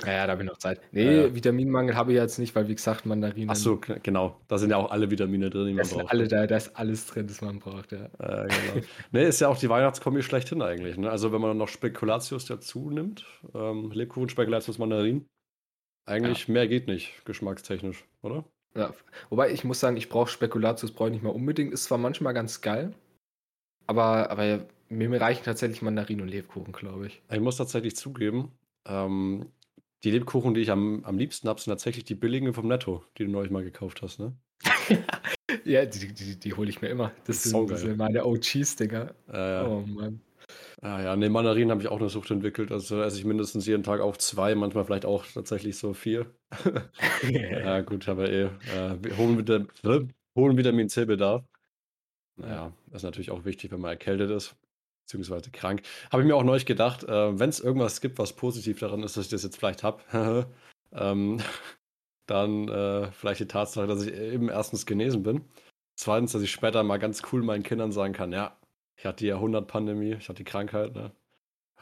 Ja, 0.06 0.26
da 0.26 0.32
habe 0.32 0.42
ich 0.42 0.48
noch 0.48 0.58
Zeit. 0.58 0.80
Nee, 0.92 1.22
ja. 1.22 1.34
Vitaminmangel 1.34 1.94
habe 1.96 2.12
ich 2.12 2.18
jetzt 2.18 2.38
nicht, 2.38 2.54
weil 2.54 2.68
wie 2.68 2.74
gesagt, 2.74 3.06
Mandarinen. 3.06 3.50
Ach 3.50 3.56
so, 3.56 3.80
genau. 4.02 4.40
Da 4.48 4.58
sind 4.58 4.70
ja 4.70 4.76
auch 4.76 4.90
alle 4.90 5.10
Vitamine 5.10 5.50
drin, 5.50 5.66
die 5.66 5.74
man 5.74 5.86
braucht. 5.86 6.10
Alle, 6.10 6.28
da, 6.28 6.46
da 6.46 6.56
ist 6.56 6.76
alles 6.76 7.06
drin, 7.06 7.26
das 7.26 7.40
man 7.40 7.58
braucht, 7.58 7.92
ja. 7.92 8.06
Äh, 8.18 8.48
genau. 8.48 8.86
nee, 9.12 9.26
ist 9.26 9.40
ja 9.40 9.48
auch 9.48 9.58
die 9.58 9.68
Weihnachtskombi 9.68 10.22
schlechthin 10.22 10.62
eigentlich. 10.62 10.96
Ne? 10.96 11.10
Also 11.10 11.32
wenn 11.32 11.40
man 11.40 11.56
noch 11.56 11.68
Spekulatius 11.68 12.46
dazu 12.46 12.90
nimmt, 12.90 13.24
ähm, 13.54 13.90
Lebkuchen, 13.90 14.28
Spekulatius, 14.28 14.78
Mandarin, 14.78 15.26
eigentlich 16.06 16.48
ja. 16.48 16.54
mehr 16.54 16.68
geht 16.68 16.86
nicht, 16.86 17.24
geschmackstechnisch, 17.24 18.04
oder? 18.22 18.44
Ja. 18.76 18.92
Wobei 19.30 19.52
ich 19.52 19.64
muss 19.64 19.80
sagen, 19.80 19.96
ich 19.96 20.08
brauche 20.08 20.30
Spekulatius, 20.30 20.92
brauche 20.92 21.08
ich 21.08 21.14
nicht 21.14 21.24
mal 21.24 21.30
unbedingt. 21.30 21.72
Ist 21.72 21.84
zwar 21.84 21.98
manchmal 21.98 22.34
ganz 22.34 22.60
geil, 22.60 22.92
aber, 23.86 24.30
aber 24.30 24.66
mir 24.88 25.20
reichen 25.20 25.44
tatsächlich 25.44 25.82
Mandarin 25.82 26.20
und 26.20 26.28
Lebkuchen, 26.28 26.72
glaube 26.72 27.06
ich. 27.06 27.22
Ich 27.30 27.40
muss 27.40 27.56
tatsächlich 27.56 27.96
zugeben, 27.96 28.52
ähm, 28.86 29.46
die 30.04 30.10
Lebkuchen, 30.10 30.54
die 30.54 30.60
ich 30.60 30.70
am, 30.70 31.02
am 31.04 31.18
liebsten 31.18 31.48
habe, 31.48 31.60
sind 31.60 31.70
tatsächlich 31.70 32.04
die 32.04 32.14
billigen 32.14 32.52
vom 32.52 32.68
Netto, 32.68 33.02
die 33.16 33.24
du 33.24 33.30
neulich 33.30 33.50
mal 33.50 33.64
gekauft 33.64 34.02
hast, 34.02 34.20
ne? 34.20 34.36
ja, 35.64 35.84
die, 35.86 36.12
die, 36.12 36.38
die 36.38 36.52
hole 36.52 36.68
ich 36.68 36.82
mir 36.82 36.88
immer. 36.88 37.10
Das, 37.24 37.42
das 37.42 37.50
sind, 37.50 37.70
das 37.70 37.80
sind 37.80 37.96
meine 37.96 38.24
OGs-Dinger. 38.24 39.14
Äh, 39.32 39.64
oh 39.66 39.84
Mann. 39.86 40.20
Ah 40.82 41.02
ja, 41.02 41.16
ne, 41.16 41.30
Mandarinen 41.30 41.70
habe 41.70 41.80
ich 41.80 41.88
auch 41.88 41.98
eine 41.98 42.10
Sucht 42.10 42.30
entwickelt. 42.30 42.70
Also 42.70 43.00
esse 43.00 43.18
ich 43.18 43.24
mindestens 43.24 43.66
jeden 43.66 43.82
Tag 43.82 44.00
auch 44.00 44.18
zwei, 44.18 44.54
manchmal 44.54 44.84
vielleicht 44.84 45.06
auch 45.06 45.24
tatsächlich 45.26 45.78
so 45.78 45.94
vier. 45.94 46.26
ja, 47.30 47.80
gut, 47.80 48.06
aber 48.08 48.30
eh. 48.30 48.42
Äh, 48.42 49.16
hohen, 49.16 49.38
Vitamin, 49.38 49.68
hohen 50.36 50.56
Vitamin 50.56 50.90
C-Bedarf. 50.90 51.44
Naja, 52.36 52.72
ist 52.92 53.04
natürlich 53.04 53.30
auch 53.30 53.46
wichtig, 53.46 53.72
wenn 53.72 53.80
man 53.80 53.92
erkältet 53.92 54.30
ist 54.30 54.54
beziehungsweise 55.04 55.50
krank. 55.50 55.82
Habe 56.10 56.22
ich 56.22 56.26
mir 56.26 56.36
auch 56.36 56.44
neulich 56.44 56.66
gedacht, 56.66 57.04
äh, 57.04 57.38
wenn 57.38 57.50
es 57.50 57.60
irgendwas 57.60 58.00
gibt, 58.00 58.18
was 58.18 58.32
positiv 58.32 58.80
daran 58.80 59.02
ist, 59.02 59.16
dass 59.16 59.26
ich 59.26 59.30
das 59.30 59.42
jetzt 59.42 59.56
vielleicht 59.56 59.82
habe, 59.82 60.46
ähm, 60.92 61.40
dann 62.26 62.68
äh, 62.68 63.12
vielleicht 63.12 63.40
die 63.40 63.46
Tatsache, 63.46 63.86
dass 63.86 64.06
ich 64.06 64.14
eben 64.14 64.48
erstens 64.48 64.86
genesen 64.86 65.22
bin. 65.22 65.44
Zweitens, 65.96 66.32
dass 66.32 66.42
ich 66.42 66.50
später 66.50 66.82
mal 66.82 66.98
ganz 66.98 67.22
cool 67.32 67.42
meinen 67.42 67.62
Kindern 67.62 67.92
sagen 67.92 68.14
kann, 68.14 68.32
ja, 68.32 68.56
ich 68.96 69.06
hatte 69.06 69.18
die 69.18 69.26
Jahrhundertpandemie, 69.26 70.14
ich 70.14 70.28
hatte 70.28 70.38
die 70.38 70.44
Krankheit, 70.44 70.94
ne? 70.94 71.12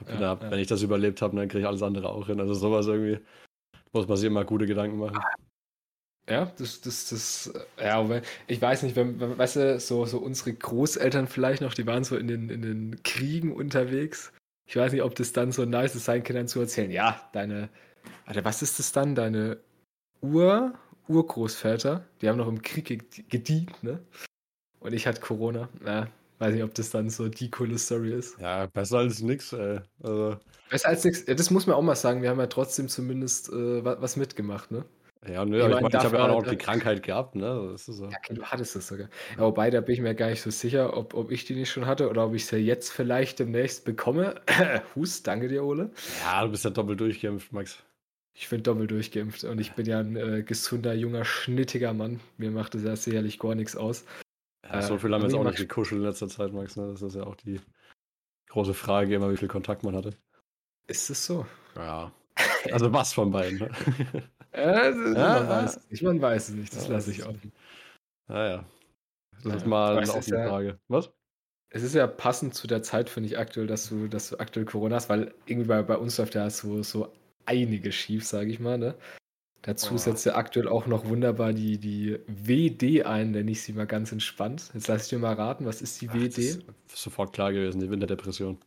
Ja, 0.08 0.16
da, 0.16 0.38
ja. 0.40 0.50
Wenn 0.50 0.58
ich 0.58 0.66
das 0.66 0.82
überlebt 0.82 1.22
habe, 1.22 1.36
dann 1.36 1.48
kriege 1.48 1.60
ich 1.60 1.66
alles 1.66 1.82
andere 1.82 2.08
auch 2.08 2.26
hin. 2.26 2.40
Also 2.40 2.54
sowas 2.54 2.86
irgendwie 2.86 3.24
muss 3.92 4.08
man 4.08 4.16
sich 4.16 4.26
immer 4.26 4.44
gute 4.44 4.66
Gedanken 4.66 4.98
machen. 4.98 5.18
Ja, 6.28 6.52
das, 6.56 6.80
das, 6.80 7.08
das, 7.08 7.52
ja, 7.80 8.22
ich 8.46 8.62
weiß 8.62 8.84
nicht, 8.84 8.94
wenn, 8.94 9.18
wenn, 9.18 9.36
weißt 9.36 9.56
du, 9.56 9.80
so, 9.80 10.06
so 10.06 10.18
unsere 10.18 10.52
Großeltern 10.52 11.26
vielleicht 11.26 11.62
noch, 11.62 11.74
die 11.74 11.86
waren 11.86 12.04
so 12.04 12.16
in 12.16 12.28
den, 12.28 12.48
in 12.48 12.62
den 12.62 13.02
Kriegen 13.02 13.52
unterwegs. 13.52 14.32
Ich 14.66 14.76
weiß 14.76 14.92
nicht, 14.92 15.02
ob 15.02 15.16
das 15.16 15.32
dann 15.32 15.50
so 15.50 15.64
nice 15.64 15.96
ist, 15.96 16.04
seinen 16.04 16.22
Kindern 16.22 16.46
zu 16.46 16.60
erzählen. 16.60 16.92
Ja, 16.92 17.28
deine, 17.32 17.68
Alter, 18.24 18.44
was 18.44 18.62
ist 18.62 18.78
das 18.78 18.92
dann? 18.92 19.16
Deine 19.16 19.58
Ur, 20.20 20.74
Urgroßväter, 21.08 22.06
die 22.20 22.28
haben 22.28 22.38
noch 22.38 22.48
im 22.48 22.62
Krieg 22.62 23.28
gedient, 23.28 23.82
ne? 23.82 23.98
Und 24.78 24.92
ich 24.92 25.06
hatte 25.08 25.20
Corona. 25.20 25.68
Ja, 25.84 26.08
weiß 26.38 26.54
nicht, 26.54 26.62
ob 26.62 26.74
das 26.74 26.90
dann 26.90 27.10
so 27.10 27.28
die 27.28 27.50
coole 27.50 27.78
Story 27.78 28.12
ist. 28.12 28.38
Ja, 28.38 28.66
besser 28.66 28.98
als 28.98 29.20
nix, 29.20 29.52
ey. 29.52 29.80
Also. 30.02 30.36
Besser 30.70 30.88
als 30.88 31.04
nix. 31.04 31.26
Ja, 31.26 31.34
das 31.34 31.50
muss 31.50 31.66
man 31.66 31.74
auch 31.74 31.82
mal 31.82 31.96
sagen. 31.96 32.22
Wir 32.22 32.30
haben 32.30 32.38
ja 32.38 32.46
trotzdem 32.46 32.88
zumindest 32.88 33.48
äh, 33.48 33.84
was 33.84 34.16
mitgemacht, 34.16 34.70
ne? 34.70 34.84
Ja, 35.28 35.44
nö, 35.44 35.58
ich, 35.58 35.64
ich, 35.64 35.80
mein, 35.80 35.86
ich 35.86 35.94
habe 35.94 36.16
ja 36.16 36.24
auch 36.24 36.42
noch 36.42 36.50
die 36.50 36.56
Krankheit 36.56 37.02
gehabt, 37.02 37.36
ne? 37.36 37.74
So. 37.76 38.06
Ja, 38.06 38.16
okay, 38.18 38.34
du 38.34 38.42
hattest 38.42 38.74
das 38.74 38.88
sogar. 38.88 39.08
Ja, 39.36 39.42
wobei, 39.42 39.70
da 39.70 39.80
bin 39.80 39.94
ich 39.94 40.00
mir 40.00 40.14
gar 40.16 40.30
nicht 40.30 40.42
so 40.42 40.50
sicher, 40.50 40.96
ob, 40.96 41.14
ob 41.14 41.30
ich 41.30 41.44
die 41.44 41.54
nicht 41.54 41.70
schon 41.70 41.86
hatte 41.86 42.10
oder 42.10 42.26
ob 42.26 42.34
ich 42.34 42.46
sie 42.46 42.56
jetzt 42.56 42.90
vielleicht 42.90 43.38
demnächst 43.38 43.84
bekomme. 43.84 44.40
Hust, 44.96 45.26
danke 45.28 45.46
dir, 45.46 45.64
Ole. 45.64 45.90
Ja, 46.24 46.44
du 46.44 46.50
bist 46.50 46.64
ja 46.64 46.70
doppelt 46.70 46.98
durchgeimpft, 46.98 47.52
Max. 47.52 47.84
Ich 48.34 48.48
bin 48.48 48.64
doppelt 48.64 48.90
durchgeimpft 48.90 49.44
und 49.44 49.60
ich 49.60 49.72
bin 49.72 49.86
ja 49.86 50.00
ein 50.00 50.16
äh, 50.16 50.42
gesunder, 50.42 50.94
junger, 50.94 51.24
schnittiger 51.24 51.92
Mann. 51.92 52.18
Mir 52.36 52.50
macht 52.50 52.74
das 52.74 52.82
ja 52.82 52.96
sicherlich 52.96 53.38
gar 53.38 53.54
nichts 53.54 53.76
aus. 53.76 54.04
Ja, 54.64 54.82
so 54.82 54.98
viel 54.98 55.12
haben 55.12 55.22
wir 55.22 55.28
jetzt 55.28 55.38
auch 55.38 55.44
nicht 55.44 55.58
gekuschelt 55.58 56.00
in 56.00 56.06
letzter 56.06 56.28
Zeit, 56.28 56.52
Max. 56.52 56.76
Ne? 56.76 56.88
Das 56.90 57.02
ist 57.02 57.14
ja 57.14 57.24
auch 57.24 57.36
die 57.36 57.60
große 58.48 58.74
Frage, 58.74 59.14
immer 59.14 59.30
wie 59.30 59.36
viel 59.36 59.48
Kontakt 59.48 59.84
man 59.84 59.94
hatte. 59.94 60.16
Ist 60.86 61.10
es 61.10 61.24
so? 61.24 61.46
Ja. 61.76 62.10
Also 62.70 62.92
was 62.92 63.12
von 63.12 63.32
beiden? 63.32 63.58
Ne? 63.58 63.70
Ja, 64.54 64.90
man, 64.90 65.48
weiß 65.48 65.76
es 65.76 65.90
nicht, 65.90 66.02
man 66.02 66.20
weiß 66.20 66.48
es 66.50 66.54
nicht, 66.54 66.76
das 66.76 66.86
ja, 66.86 66.94
lasse 66.94 67.10
ich 67.10 67.24
offen. 67.24 67.52
Naja. 68.28 68.64
Das 69.42 69.56
ist 69.56 69.66
mal 69.66 69.98
eine 69.98 70.14
offene 70.14 70.38
ja, 70.38 70.48
Frage. 70.48 70.78
Was? 70.88 71.10
Es 71.70 71.82
ist 71.82 71.94
ja 71.94 72.06
passend 72.06 72.54
zu 72.54 72.66
der 72.66 72.82
Zeit, 72.82 73.08
finde 73.08 73.28
ich, 73.28 73.38
aktuell, 73.38 73.66
dass 73.66 73.88
du, 73.88 74.06
dass 74.06 74.28
du 74.28 74.38
aktuell 74.38 74.66
Corona 74.66 74.96
hast, 74.96 75.08
weil 75.08 75.34
irgendwie 75.46 75.68
bei, 75.68 75.82
bei 75.82 75.96
uns 75.96 76.18
läuft 76.18 76.34
ja 76.34 76.48
so, 76.50 76.82
so 76.82 77.12
einiges 77.46 77.94
schief, 77.94 78.26
sage 78.26 78.50
ich 78.50 78.60
mal. 78.60 78.78
Ne? 78.78 78.94
Dazu 79.62 79.94
oh. 79.94 79.96
setzt 79.96 80.26
ja 80.26 80.34
aktuell 80.34 80.68
auch 80.68 80.86
noch 80.86 81.06
wunderbar 81.06 81.52
die, 81.52 81.78
die 81.78 82.18
WD 82.26 83.06
ein, 83.06 83.30
nenne 83.30 83.50
ich 83.50 83.62
sie 83.62 83.72
mal 83.72 83.86
ganz 83.86 84.12
entspannt. 84.12 84.70
Jetzt 84.74 84.88
lass 84.88 85.04
ich 85.04 85.10
dir 85.10 85.18
mal 85.18 85.34
raten, 85.34 85.64
was 85.64 85.80
ist 85.80 86.00
die 86.00 86.08
Ach, 86.10 86.14
WD? 86.14 86.38
Ist 86.38 86.62
sofort 86.88 87.32
klar 87.32 87.52
gewesen, 87.52 87.80
die 87.80 87.90
Winterdepression. 87.90 88.58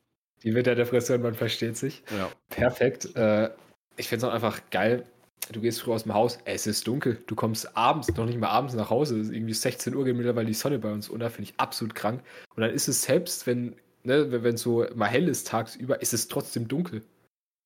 Die 0.44 0.56
Winterdepression, 0.56 1.22
man 1.22 1.36
versteht 1.36 1.78
sich. 1.78 2.04
Ja. 2.18 2.32
Perfekt. 2.50 3.16
Äh, 3.16 3.52
ich 3.98 4.08
finde 4.08 4.26
es 4.26 4.32
auch 4.32 4.34
einfach 4.34 4.62
geil, 4.72 5.06
du 5.52 5.62
gehst 5.62 5.82
früh 5.82 5.92
aus 5.92 6.04
dem 6.04 6.14
Haus, 6.14 6.40
es 6.46 6.68
ist 6.68 6.88
dunkel, 6.88 7.22
du 7.28 7.36
kommst 7.36 7.76
abends, 7.78 8.14
noch 8.16 8.26
nicht 8.26 8.40
mal 8.40 8.50
abends 8.50 8.74
nach 8.74 8.90
Hause, 8.90 9.20
es 9.20 9.28
ist 9.28 9.34
irgendwie 9.34 9.54
16 9.54 9.96
Uhr 9.96 10.06
geht 10.06 10.16
mittlerweile 10.16 10.48
die 10.48 10.54
Sonne 10.54 10.80
bei 10.80 10.92
uns 10.92 11.10
unter, 11.10 11.30
finde 11.30 11.52
ich 11.52 11.60
absolut 11.60 11.96
krank. 11.96 12.24
Und 12.56 12.62
dann 12.62 12.72
ist 12.72 12.88
es 12.88 13.04
selbst, 13.04 13.46
wenn, 13.48 13.76
ne, 14.04 14.32
wenn 14.32 14.56
es 14.56 14.62
so 14.62 14.86
mal 14.96 15.08
hell 15.08 15.28
ist 15.28 15.48
tagsüber, 15.48 16.02
ist 16.02 16.14
es 16.14 16.28
trotzdem 16.28 16.68
dunkel. 16.68 17.04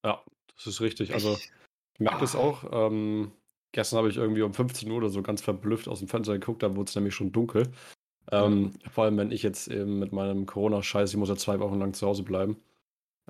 Ja, 0.03 0.21
das 0.55 0.67
ist 0.67 0.81
richtig. 0.81 1.13
Also 1.13 1.37
ich 1.93 1.99
merke 1.99 2.21
das 2.21 2.35
ah. 2.35 2.39
auch. 2.39 2.63
Ähm, 2.71 3.31
gestern 3.71 3.97
habe 3.97 4.09
ich 4.09 4.17
irgendwie 4.17 4.41
um 4.41 4.53
15 4.53 4.89
Uhr 4.89 4.97
oder 4.97 5.09
so 5.09 5.21
ganz 5.21 5.41
verblüfft 5.41 5.87
aus 5.87 5.99
dem 5.99 6.07
Fenster 6.07 6.33
geguckt, 6.33 6.63
da 6.63 6.75
wurde 6.75 6.89
es 6.89 6.95
nämlich 6.95 7.15
schon 7.15 7.31
dunkel. 7.31 7.67
Ähm, 8.31 8.61
mhm. 8.61 8.73
Vor 8.91 9.05
allem, 9.05 9.17
wenn 9.17 9.31
ich 9.31 9.43
jetzt 9.43 9.67
eben 9.69 9.99
mit 9.99 10.11
meinem 10.11 10.45
Corona-Scheiß, 10.45 11.11
ich 11.11 11.17
muss 11.17 11.29
ja 11.29 11.35
zwei 11.35 11.59
Wochen 11.59 11.79
lang 11.79 11.93
zu 11.93 12.05
Hause 12.05 12.23
bleiben. 12.23 12.57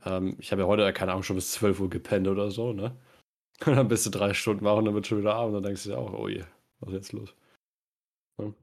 Ähm, 0.06 0.36
ich 0.40 0.52
habe 0.52 0.64
ja 0.64 0.68
heute, 0.68 0.92
keine 0.94 1.12
Ahnung, 1.12 1.24
schon 1.24 1.36
bis 1.36 1.52
12 1.54 1.80
Uhr 1.80 1.90
gepennt 1.90 2.28
oder 2.28 2.52
so, 2.52 2.74
ne? 2.74 2.96
Und 3.66 3.76
dann 3.76 3.88
bist 3.88 4.06
du 4.06 4.10
drei 4.10 4.34
Stunden 4.34 4.64
wach 4.64 4.78
und 4.78 4.86
dann 4.86 4.94
wird 4.94 5.08
schon 5.08 5.20
wieder 5.20 5.36
Abend. 5.36 5.56
Dann 5.56 5.64
denkst 5.64 5.84
du 5.84 5.90
dir 5.90 5.98
auch, 5.98 6.14
oh 6.14 6.30
je, 6.30 6.46
was 6.80 6.90
ist 6.90 6.96
jetzt 6.96 7.12
los? 7.12 7.36
Ja. 8.40 8.54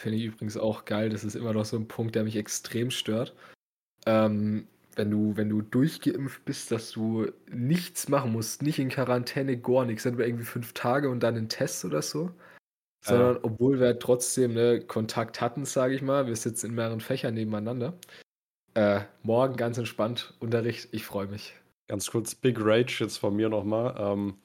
Finde 0.00 0.18
ich 0.18 0.24
übrigens 0.24 0.56
auch 0.56 0.84
geil. 0.84 1.10
Das 1.10 1.24
ist 1.24 1.34
immer 1.34 1.52
noch 1.52 1.64
so 1.64 1.76
ein 1.76 1.88
Punkt, 1.88 2.14
der 2.14 2.22
mich 2.22 2.36
extrem 2.36 2.90
stört. 2.90 3.34
Ähm, 4.06 4.68
wenn 4.96 5.10
du, 5.10 5.36
wenn 5.36 5.48
du 5.48 5.62
durchgeimpft 5.62 6.44
bist, 6.44 6.70
dass 6.70 6.92
du 6.92 7.26
nichts 7.50 8.08
machen 8.08 8.32
musst, 8.32 8.62
nicht 8.62 8.78
in 8.78 8.88
Quarantäne, 8.88 9.58
gar 9.58 9.84
nichts, 9.84 10.04
dann 10.04 10.18
irgendwie 10.18 10.44
fünf 10.44 10.72
Tage 10.72 11.10
und 11.10 11.20
dann 11.20 11.36
einen 11.36 11.48
Test 11.48 11.84
oder 11.84 12.00
so. 12.00 12.30
Sondern, 13.04 13.34
ja. 13.34 13.40
obwohl 13.42 13.80
wir 13.80 13.98
trotzdem 13.98 14.54
ne, 14.54 14.80
Kontakt 14.80 15.40
hatten, 15.40 15.64
sage 15.64 15.94
ich 15.94 16.02
mal, 16.02 16.26
wir 16.26 16.36
sitzen 16.36 16.66
in 16.66 16.74
mehreren 16.74 17.00
Fächern 17.00 17.34
nebeneinander. 17.34 17.94
Äh, 18.74 19.02
morgen 19.22 19.56
ganz 19.56 19.76
entspannt 19.76 20.34
Unterricht, 20.40 20.88
ich 20.92 21.04
freue 21.04 21.26
mich. 21.26 21.54
Ganz 21.86 22.10
kurz, 22.10 22.34
Big 22.34 22.56
Rage 22.60 22.98
jetzt 23.00 23.18
von 23.18 23.36
mir 23.36 23.48
nochmal. 23.48 23.94
Ähm, 23.98 24.38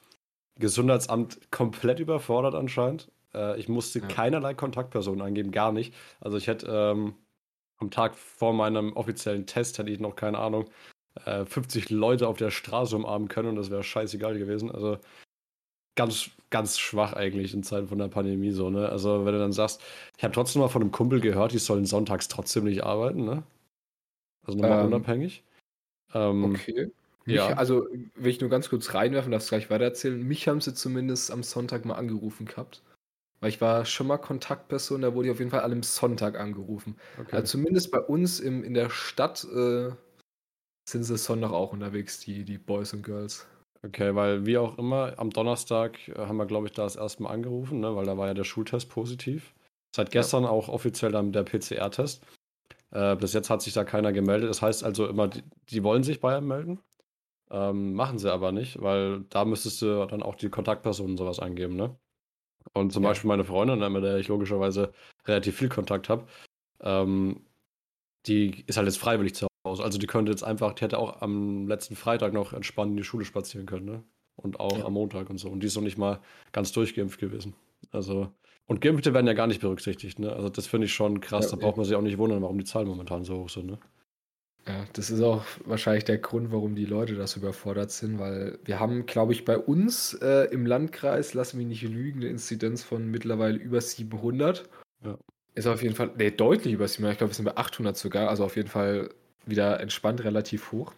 Gesundheitsamt 0.60 1.52
komplett 1.52 2.00
überfordert 2.00 2.54
anscheinend. 2.54 3.10
Äh, 3.34 3.60
ich 3.60 3.70
musste 3.70 4.00
ja. 4.00 4.08
keinerlei 4.08 4.54
Kontaktpersonen 4.54 5.22
angeben, 5.22 5.52
gar 5.52 5.72
nicht. 5.72 5.94
Also 6.20 6.38
ich 6.38 6.48
hätte 6.48 6.68
ähm, 6.70 7.14
am 7.78 7.92
Tag 7.92 8.16
vor 8.16 8.54
meinem 8.54 8.94
offiziellen 8.94 9.46
Test, 9.46 9.78
hätte 9.80 9.90
ich 9.90 10.00
noch 10.00 10.16
keine 10.16 10.38
Ahnung, 10.38 10.70
äh, 11.26 11.46
50 11.46 11.90
Leute 11.90 12.28
auf 12.28 12.38
der 12.38 12.52
Straße 12.52 12.96
umarmen 12.96 13.30
können 13.30 13.50
und 13.50 13.56
das 13.56 13.72
wäre 13.72 13.84
scheißegal 13.84 14.38
gewesen. 14.38 14.70
Also 14.70 14.98
ganz, 15.96 16.30
ganz 16.50 16.78
schwach 16.78 17.14
eigentlich 17.14 17.54
in 17.54 17.64
Zeiten 17.64 17.88
von 17.88 17.98
der 17.98 18.08
Pandemie 18.08 18.52
so, 18.52 18.70
ne? 18.70 18.90
Also 18.90 19.26
wenn 19.26 19.34
du 19.34 19.40
dann 19.40 19.54
sagst, 19.54 19.82
ich 20.18 20.24
habe 20.24 20.34
trotzdem 20.34 20.62
mal 20.62 20.70
von 20.70 20.82
einem 20.82 20.92
Kumpel 20.92 21.22
gehört, 21.22 21.54
die 21.54 21.58
sollen 21.58 21.86
sonntags 21.86 22.28
trotzdem 22.28 22.66
nicht 22.66 22.84
arbeiten, 22.84 23.24
ne? 23.24 23.44
Also 24.46 24.60
nochmal 24.60 24.82
ähm, 24.82 24.88
unabhängig. 24.88 25.44
Ähm, 26.14 26.44
okay. 26.46 26.92
Mich, 27.30 27.38
ja. 27.38 27.54
Also, 27.54 27.88
will 28.16 28.32
ich 28.32 28.42
nur 28.42 28.50
ganz 28.50 28.70
kurz 28.70 28.94
reinwerfen, 28.94 29.32
darfst 29.32 29.50
du 29.50 29.56
gleich 29.56 29.70
weitererzählen. 29.70 30.22
Mich 30.22 30.48
haben 30.48 30.62
sie 30.62 30.74
zumindest 30.74 31.32
am 31.32 31.44
Sonntag 31.44 31.86
mal 31.86 31.96
angerufen 31.96 32.46
gehabt. 32.46 32.82
Weil 33.40 33.50
ich 33.50 33.62
war 33.62 33.86
schon 33.86 34.08
mal 34.08 34.18
Kontaktperson, 34.18 35.02
da 35.02 35.14
wurde 35.14 35.28
ich 35.28 35.32
auf 35.32 35.40
jeden 35.40 35.52
Fall 35.52 35.62
an 35.62 35.72
einem 35.72 35.84
Sonntag 35.84 36.38
angerufen. 36.38 36.98
Okay. 37.20 37.38
Also 37.38 37.58
zumindest 37.58 37.92
bei 37.92 38.00
uns 38.00 38.40
im, 38.40 38.64
in 38.64 38.74
der 38.74 38.90
Stadt 38.90 39.46
äh, 39.46 39.92
sind 40.90 41.04
sie 41.04 41.18
Sonntag 41.18 41.52
auch 41.52 41.72
unterwegs, 41.72 42.20
die, 42.20 42.44
die 42.44 42.58
Boys 42.58 42.94
und 42.94 43.04
Girls. 43.04 43.48
Okay, 43.86 44.14
weil 44.14 44.46
wie 44.46 44.58
auch 44.58 44.78
immer, 44.78 45.14
am 45.18 45.30
Donnerstag 45.30 46.08
äh, 46.10 46.16
haben 46.18 46.36
wir, 46.36 46.48
glaube 46.48 46.68
ich, 46.68 46.74
da 46.74 46.84
das 46.84 46.98
erste 46.98 47.24
Mal 47.24 47.30
angerufen, 47.30 47.80
ne, 47.80 47.96
weil 47.96 48.06
da 48.06 48.18
war 48.18 48.28
ja 48.28 48.34
der 48.34 48.44
Schultest 48.44 48.90
positiv. 48.90 49.54
Seit 49.96 50.12
gestern 50.12 50.44
ja. 50.44 50.50
auch 50.50 50.68
offiziell 50.68 51.12
dann 51.12 51.32
der 51.32 51.44
PCR-Test. 51.44 52.24
Äh, 52.92 53.16
bis 53.16 53.34
jetzt 53.34 53.50
hat 53.50 53.62
sich 53.62 53.74
da 53.74 53.84
keiner 53.84 54.12
gemeldet. 54.12 54.50
Das 54.50 54.62
heißt 54.62 54.84
also 54.84 55.08
immer, 55.08 55.28
die, 55.28 55.44
die 55.70 55.84
wollen 55.84 56.04
sich 56.04 56.20
bei 56.20 56.36
einem 56.36 56.48
melden. 56.48 56.80
Ähm, 57.52 57.94
machen 57.94 58.20
sie 58.20 58.32
aber 58.32 58.52
nicht, 58.52 58.82
weil 58.82 59.22
da 59.30 59.44
müsstest 59.44 59.82
du 59.82 60.06
dann 60.06 60.22
auch 60.22 60.36
die 60.36 60.50
Kontaktpersonen 60.50 61.18
sowas 61.18 61.40
eingeben, 61.40 61.76
ne? 61.76 61.98
Und 62.74 62.94
zum 62.94 63.04
ja. 63.04 63.10
Beispiel 63.10 63.28
meine 63.28 63.46
Freundin, 63.46 63.80
mit 63.92 64.04
der 64.04 64.18
ich 64.18 64.28
logischerweise 64.28 64.92
relativ 65.26 65.58
viel 65.58 65.70
Kontakt 65.70 66.10
habe, 66.10 66.28
ähm, 66.82 67.46
die 68.28 68.64
ist 68.68 68.78
halt 68.78 68.88
jetzt 68.88 69.00
freiwillig 69.00 69.34
zu 69.34 69.48
Hause. 69.66 69.84
Also 69.84 69.98
die 69.98 70.08
könnte 70.08 70.32
jetzt 70.32 70.44
einfach, 70.44 70.74
die 70.74 70.84
hätte 70.84 71.00
auch 71.00 71.22
am 71.22 71.68
letzten 71.68 71.96
Freitag 71.96 72.34
noch 72.34 72.54
entspannt 72.54 72.92
in 72.92 72.98
die 72.98 73.04
Schule 73.04 73.26
spazieren 73.26 73.66
können, 73.66 73.86
ne? 73.86 74.04
Und 74.36 74.60
auch 74.60 74.78
ja. 74.78 74.86
am 74.86 74.94
Montag 74.94 75.30
und 75.30 75.38
so. 75.38 75.50
Und 75.50 75.62
die 75.62 75.68
ist 75.68 75.76
noch 75.76 75.84
nicht 75.84 75.98
mal 75.98 76.22
ganz 76.52 76.72
durchgeimpft 76.72 77.20
gewesen. 77.20 77.56
Also, 77.92 78.32
und 78.68 78.82
Geimpfte 78.82 79.14
werden 79.14 79.28
ja 79.28 79.34
gar 79.34 79.48
nicht 79.48 79.62
berücksichtigt, 79.62 80.20
ne? 80.20 80.32
Also 80.32 80.50
das 80.50 80.68
finde 80.68 80.86
ich 80.86 80.94
schon 80.94 81.20
krass. 81.20 81.46
Ja, 81.46 81.58
da 81.58 81.66
braucht 81.66 81.78
man 81.78 81.86
sich 81.86 81.96
auch 81.96 82.02
nicht 82.02 82.18
wundern, 82.18 82.42
warum 82.42 82.58
die 82.58 82.66
Zahlen 82.66 82.88
momentan 82.88 83.24
so 83.24 83.40
hoch 83.40 83.50
sind, 83.50 83.66
ne? 83.66 83.80
Ja, 84.68 84.86
das 84.94 85.10
ist 85.10 85.22
auch 85.22 85.44
wahrscheinlich 85.66 86.04
der 86.04 86.20
Grund, 86.20 86.52
warum 86.52 86.76
die 86.76 86.86
Leute 86.86 87.16
das 87.16 87.36
überfordert 87.36 87.92
sind, 87.92 88.20
weil 88.20 88.60
wir 88.66 88.80
haben, 88.80 89.06
glaube 89.06 89.34
ich, 89.34 89.46
bei 89.46 89.58
uns 89.58 90.14
äh, 90.22 90.46
im 90.52 90.66
Landkreis, 90.66 91.34
lass 91.34 91.54
mich 91.54 91.66
nicht 91.66 91.82
lügen, 91.82 92.20
eine 92.20 92.30
Inzidenz 92.30 92.84
von 92.84 93.10
mittlerweile 93.10 93.58
über 93.58 93.82
700. 93.82 94.70
Ja. 95.04 95.18
Ist 95.56 95.66
auf 95.66 95.82
jeden 95.82 95.96
Fall, 95.96 96.12
nee, 96.18 96.30
deutlich 96.30 96.74
über 96.74 96.88
700. 96.88 97.14
Ich 97.14 97.18
glaube, 97.18 97.32
wir 97.32 97.36
sind 97.36 97.46
bei 97.46 97.58
800 97.58 97.98
sogar, 97.98 98.30
also 98.30 98.46
auf 98.46 98.56
jeden 98.56 98.70
Fall 98.70 99.10
wieder 99.46 99.80
entspannt 99.80 100.24
relativ 100.24 100.72
hoch. 100.72 100.94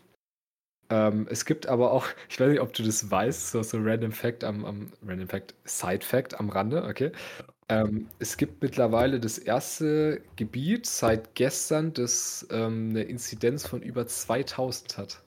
Ähm, 0.89 1.25
es 1.29 1.45
gibt 1.45 1.67
aber 1.67 1.91
auch, 1.91 2.07
ich 2.29 2.39
weiß 2.39 2.49
nicht, 2.49 2.59
ob 2.61 2.73
du 2.73 2.83
das 2.83 3.09
weißt, 3.09 3.51
so, 3.51 3.63
so 3.63 3.77
Random 3.79 4.11
Fact 4.11 4.43
am, 4.43 4.65
am 4.65 4.91
Random 5.05 5.29
Fact, 5.29 5.55
Side 5.63 6.05
Fact 6.05 6.37
am 6.39 6.49
Rande, 6.49 6.83
okay. 6.83 7.11
Ähm, 7.71 8.09
es 8.19 8.35
gibt 8.35 8.61
mittlerweile 8.61 9.21
das 9.21 9.37
erste 9.37 10.21
Gebiet 10.35 10.85
seit 10.85 11.35
gestern, 11.35 11.93
das 11.93 12.45
ähm, 12.51 12.89
eine 12.89 13.03
Inzidenz 13.03 13.65
von 13.65 13.81
über 13.81 14.05
2000 14.05 14.97
hat. 14.97 15.23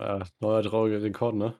Ja, 0.00 0.20
neuer 0.38 0.62
trauriger 0.62 1.02
Rekord, 1.02 1.34
ne? 1.34 1.58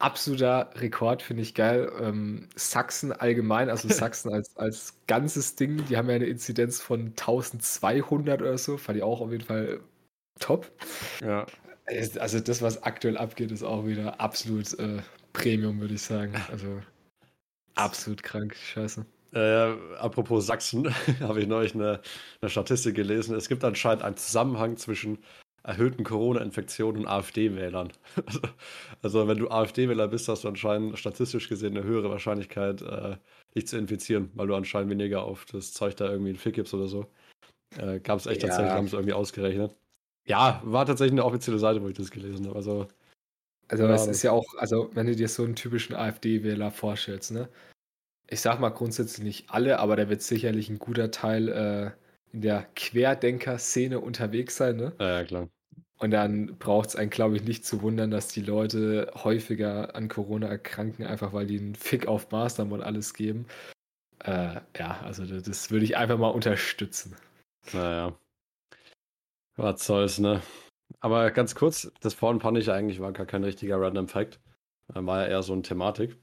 Absoluter 0.00 0.70
Rekord, 0.74 1.22
finde 1.22 1.42
ich 1.42 1.54
geil. 1.54 1.92
Ähm, 2.00 2.48
Sachsen 2.56 3.12
allgemein, 3.12 3.70
also 3.70 3.88
Sachsen 3.92 4.32
als, 4.32 4.56
als 4.56 4.96
ganzes 5.06 5.54
Ding, 5.54 5.84
die 5.86 5.96
haben 5.96 6.08
ja 6.08 6.16
eine 6.16 6.26
Inzidenz 6.26 6.80
von 6.80 7.08
1200 7.10 8.42
oder 8.42 8.58
so, 8.58 8.76
fand 8.76 8.96
ich 8.98 9.04
auch 9.04 9.20
auf 9.20 9.30
jeden 9.30 9.44
Fall 9.44 9.78
top. 10.40 10.68
Ja. 11.20 11.46
Also 12.18 12.40
das, 12.40 12.60
was 12.60 12.82
aktuell 12.82 13.16
abgeht, 13.16 13.52
ist 13.52 13.62
auch 13.62 13.86
wieder 13.86 14.20
absolut 14.20 14.76
äh, 14.80 15.02
Premium, 15.32 15.78
würde 15.80 15.94
ich 15.94 16.02
sagen. 16.02 16.34
Also 16.50 16.80
Absolut 17.74 18.22
krank, 18.22 18.54
scheiße. 18.54 19.04
Äh, 19.34 19.72
apropos 19.98 20.46
Sachsen, 20.46 20.94
habe 21.20 21.40
ich 21.40 21.46
neulich 21.46 21.74
eine, 21.74 22.00
eine, 22.40 22.50
Statistik 22.50 22.94
gelesen. 22.94 23.34
Es 23.34 23.48
gibt 23.48 23.64
anscheinend 23.64 24.02
einen 24.02 24.16
Zusammenhang 24.16 24.76
zwischen 24.76 25.18
erhöhten 25.62 26.04
Corona-Infektionen 26.04 27.02
und 27.02 27.06
AfD-Wählern. 27.06 27.92
Also, 28.26 28.40
also, 29.02 29.28
wenn 29.28 29.38
du 29.38 29.50
AfD-Wähler 29.50 30.08
bist, 30.08 30.28
hast 30.28 30.44
du 30.44 30.48
anscheinend 30.48 30.98
statistisch 30.98 31.48
gesehen 31.48 31.76
eine 31.76 31.86
höhere 31.86 32.10
Wahrscheinlichkeit, 32.10 32.82
äh, 32.82 33.16
dich 33.56 33.66
zu 33.66 33.78
infizieren, 33.78 34.30
weil 34.34 34.46
du 34.46 34.54
anscheinend 34.54 34.90
weniger 34.90 35.22
auf 35.24 35.44
das 35.46 35.72
Zeug 35.72 35.96
da 35.96 36.10
irgendwie 36.10 36.30
einen 36.30 36.38
Fick 36.38 36.54
gibst 36.54 36.74
oder 36.74 36.88
so. 36.88 37.06
Äh, 37.78 38.00
Gab 38.00 38.18
es 38.18 38.26
echt 38.26 38.42
ja. 38.42 38.48
tatsächlich, 38.48 38.72
haben 38.72 38.88
sie 38.88 38.96
irgendwie 38.96 39.14
ausgerechnet. 39.14 39.74
Ja, 40.24 40.60
war 40.64 40.86
tatsächlich 40.86 41.12
eine 41.12 41.24
offizielle 41.24 41.58
Seite, 41.58 41.82
wo 41.82 41.88
ich 41.88 41.96
das 41.96 42.10
gelesen 42.10 42.46
habe. 42.46 42.56
Also 42.56 42.86
also 43.72 43.84
ja, 43.84 43.94
es 43.94 44.06
ist 44.06 44.22
ja 44.22 44.32
auch, 44.32 44.54
also 44.58 44.90
wenn 44.92 45.06
du 45.06 45.16
dir 45.16 45.28
so 45.28 45.44
einen 45.44 45.56
typischen 45.56 45.96
AfD-Wähler 45.96 46.70
vorstellst, 46.70 47.32
ne? 47.32 47.48
Ich 48.28 48.42
sag 48.42 48.60
mal 48.60 48.68
grundsätzlich 48.68 49.24
nicht 49.24 49.50
alle, 49.50 49.78
aber 49.78 49.96
da 49.96 50.10
wird 50.10 50.20
sicherlich 50.20 50.68
ein 50.68 50.78
guter 50.78 51.10
Teil 51.10 51.48
äh, 51.48 51.90
in 52.34 52.42
der 52.42 52.66
Querdenker-Szene 52.76 53.98
unterwegs 53.98 54.56
sein, 54.56 54.76
ne? 54.76 54.92
Ja, 55.00 55.20
ja 55.20 55.24
klar. 55.24 55.48
Und 55.98 56.10
dann 56.10 56.58
braucht 56.58 56.90
es 56.90 56.96
einen, 56.96 57.08
glaube 57.08 57.36
ich, 57.36 57.44
nicht 57.44 57.64
zu 57.64 57.80
wundern, 57.80 58.10
dass 58.10 58.28
die 58.28 58.42
Leute 58.42 59.10
häufiger 59.14 59.96
an 59.96 60.08
Corona 60.08 60.48
erkranken, 60.48 61.06
einfach 61.06 61.32
weil 61.32 61.46
die 61.46 61.58
einen 61.58 61.74
Fick 61.74 62.06
auf 62.06 62.30
Maßnahmen 62.30 62.74
und 62.74 62.82
alles 62.82 63.14
geben. 63.14 63.46
Äh, 64.18 64.60
ja, 64.76 65.00
also 65.02 65.24
das, 65.24 65.44
das 65.44 65.70
würde 65.70 65.86
ich 65.86 65.96
einfach 65.96 66.18
mal 66.18 66.28
unterstützen. 66.28 67.16
Naja. 67.72 68.18
Was 69.56 69.86
soll's, 69.86 70.18
ne? 70.18 70.42
Aber 71.00 71.30
ganz 71.30 71.54
kurz, 71.54 71.90
das 72.00 72.14
vorhin 72.14 72.40
fand 72.40 72.58
ich 72.58 72.70
eigentlich 72.70 73.00
war 73.00 73.12
gar 73.12 73.26
kein 73.26 73.44
richtiger 73.44 73.80
Random 73.80 74.08
Fact. 74.08 74.40
War 74.88 75.22
ja 75.22 75.28
eher 75.28 75.42
so 75.42 75.52
eine 75.52 75.62
Thematik. 75.62 76.18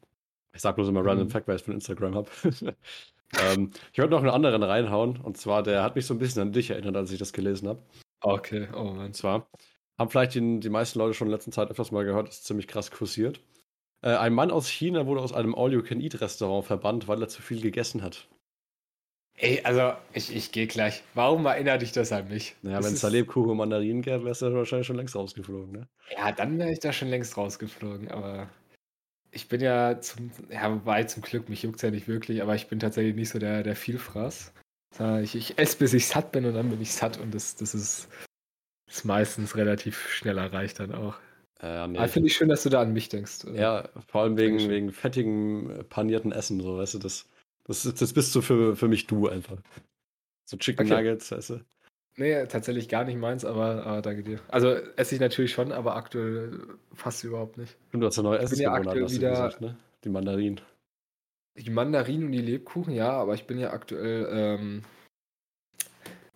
Ich 0.53 0.62
sag 0.62 0.75
bloß 0.75 0.89
immer 0.89 1.05
Random 1.05 1.27
mhm. 1.27 1.32
Fact, 1.32 1.47
weil 1.47 1.55
ich 1.55 1.62
es 1.62 1.65
von 1.65 1.73
Instagram 1.73 2.15
habe. 2.15 2.29
ähm, 3.39 3.71
ich 3.91 3.99
wollte 3.99 4.12
noch 4.12 4.21
einen 4.21 4.29
anderen 4.29 4.63
reinhauen. 4.63 5.17
Und 5.17 5.38
zwar, 5.38 5.63
der 5.63 5.84
hat 5.84 5.95
mich 5.95 6.05
so 6.05 6.13
ein 6.13 6.19
bisschen 6.19 6.41
an 6.41 6.51
dich 6.51 6.69
erinnert, 6.69 6.95
als 6.95 7.12
ich 7.12 7.19
das 7.19 7.34
gelesen 7.34 7.67
habe. 7.67 7.82
Okay, 8.21 8.67
oh 8.73 8.86
Mann. 8.86 9.08
Und 9.08 9.15
zwar 9.15 9.47
haben 9.97 10.10
vielleicht 10.10 10.36
die, 10.36 10.60
die 10.60 10.69
meisten 10.69 10.99
Leute 10.99 11.13
schon 11.13 11.27
in 11.27 11.34
letzter 11.34 11.51
Zeit 11.51 11.69
öfters 11.69 11.91
mal 11.91 12.05
gehört, 12.05 12.29
ist 12.29 12.45
ziemlich 12.45 12.67
krass 12.67 12.91
kursiert. 12.91 13.41
Äh, 14.01 14.15
ein 14.15 14.34
Mann 14.34 14.51
aus 14.51 14.67
China 14.67 15.05
wurde 15.05 15.21
aus 15.21 15.34
einem 15.34 15.55
All-You-Can-Eat-Restaurant 15.55 16.65
verbannt, 16.65 17.08
weil 17.08 17.21
er 17.21 17.27
zu 17.27 17.41
viel 17.41 17.62
gegessen 17.62 18.01
hat. 18.01 18.27
Ey, 19.41 19.62
also 19.63 19.93
ich, 20.13 20.36
ich 20.36 20.52
gehe 20.52 20.67
gleich. 20.67 21.02
Warum 21.13 21.45
erinnert 21.45 21.82
dich 21.82 21.93
das 21.93 22.12
an 22.12 22.28
mich? 22.28 22.56
Naja, 22.62 22.84
wenn 22.84 22.93
es 22.93 22.99
da 22.99 23.08
Lebkuchen 23.08 23.52
und 23.52 23.58
Mandarinen 23.58 24.02
gäbe, 24.02 24.25
wärst 24.25 24.41
du 24.41 24.54
wahrscheinlich 24.54 24.88
schon 24.88 24.97
längst 24.97 25.15
rausgeflogen, 25.15 25.71
ne? 25.71 25.88
Ja, 26.12 26.34
dann 26.34 26.60
wäre 26.60 26.71
ich 26.71 26.80
da 26.80 26.91
schon 26.91 27.08
längst 27.08 27.38
rausgeflogen, 27.38 28.12
aber 28.12 28.49
ich 29.32 29.47
bin 29.47 29.62
ja 29.62 30.02
zum, 30.02 30.32
ja, 30.49 30.86
weit 30.86 31.10
zum 31.10 31.23
Glück, 31.23 31.47
mich 31.47 31.63
juckt 31.63 31.82
ja 31.82 31.89
nicht 31.89 32.10
wirklich, 32.10 32.41
aber 32.41 32.56
ich 32.56 32.67
bin 32.67 32.80
tatsächlich 32.80 33.15
nicht 33.15 33.30
so 33.30 33.39
der, 33.39 33.63
der 33.63 33.78
Vielfraß. 33.78 34.52
Ich, 35.21 35.36
ich 35.36 35.58
esse, 35.58 35.78
bis 35.78 35.93
ich 35.93 36.08
satt 36.08 36.34
bin 36.34 36.45
und 36.45 36.56
dann 36.56 36.69
bin 36.69 36.82
ich 36.82 36.91
satt 36.91 37.17
und 37.19 37.34
das, 37.34 37.56
das 37.56 37.73
ist, 37.73 38.10
ist 38.89 39.06
meistens 39.06 39.56
relativ 39.56 40.10
schnell 40.10 40.38
erreicht 40.38 40.80
dann 40.80 40.93
auch. 40.93 41.15
Äh, 41.62 41.88
nee. 41.88 42.08
finde 42.08 42.28
ich 42.28 42.36
schön, 42.36 42.49
dass 42.49 42.63
du 42.63 42.69
da 42.69 42.82
an 42.82 42.91
mich 42.91 43.08
denkst. 43.08 43.45
Ja, 43.54 43.88
vor 44.08 44.23
allem 44.23 44.36
wegen, 44.36 44.67
wegen 44.67 44.91
fettigem, 44.91 45.86
panierten 45.89 46.32
Essen, 46.34 46.60
so, 46.60 46.78
weißt 46.78 46.95
du, 46.95 46.99
das 46.99 47.30
das, 47.69 47.93
das 47.93 48.13
bist 48.13 48.34
du 48.34 48.41
für, 48.41 48.75
für 48.75 48.88
mich 48.88 49.05
du 49.05 49.27
einfach. 49.27 49.58
So 50.45 50.58
Chicken 50.58 50.88
okay. 50.88 50.95
Nuggets, 50.95 51.32
weißt 51.32 51.51
du? 51.51 51.62
Nee, 52.17 52.45
tatsächlich 52.47 52.89
gar 52.89 53.05
nicht 53.05 53.17
meins, 53.17 53.45
aber, 53.45 53.86
aber 53.86 54.01
danke 54.01 54.23
dir. 54.23 54.39
Also 54.49 54.69
esse 54.97 55.15
ich 55.15 55.21
natürlich 55.21 55.51
schon, 55.51 55.71
aber 55.71 55.95
aktuell 55.95 56.60
fast 56.93 57.23
überhaupt 57.23 57.58
nicht. 57.58 57.77
Und 57.93 58.01
du 58.01 58.08
hast 58.08 58.17
ja 58.17 58.23
neue 58.23 58.39
Essensgewohnheiten, 58.39 58.97
ja 58.97 59.03
hast 59.03 59.15
wieder, 59.15 59.29
gesagt, 59.29 59.62
ne? 59.62 59.77
Die 60.03 60.10
Mandarinen. 60.10 60.60
Die 61.55 61.69
Mandarinen 61.69 62.25
und 62.25 62.32
die 62.32 62.41
Lebkuchen, 62.41 62.93
ja, 62.93 63.12
aber 63.12 63.36
ich 63.36 63.45
bin 63.45 63.60
ja 63.60 63.71
aktuell, 63.71 64.27
ähm, 64.32 64.84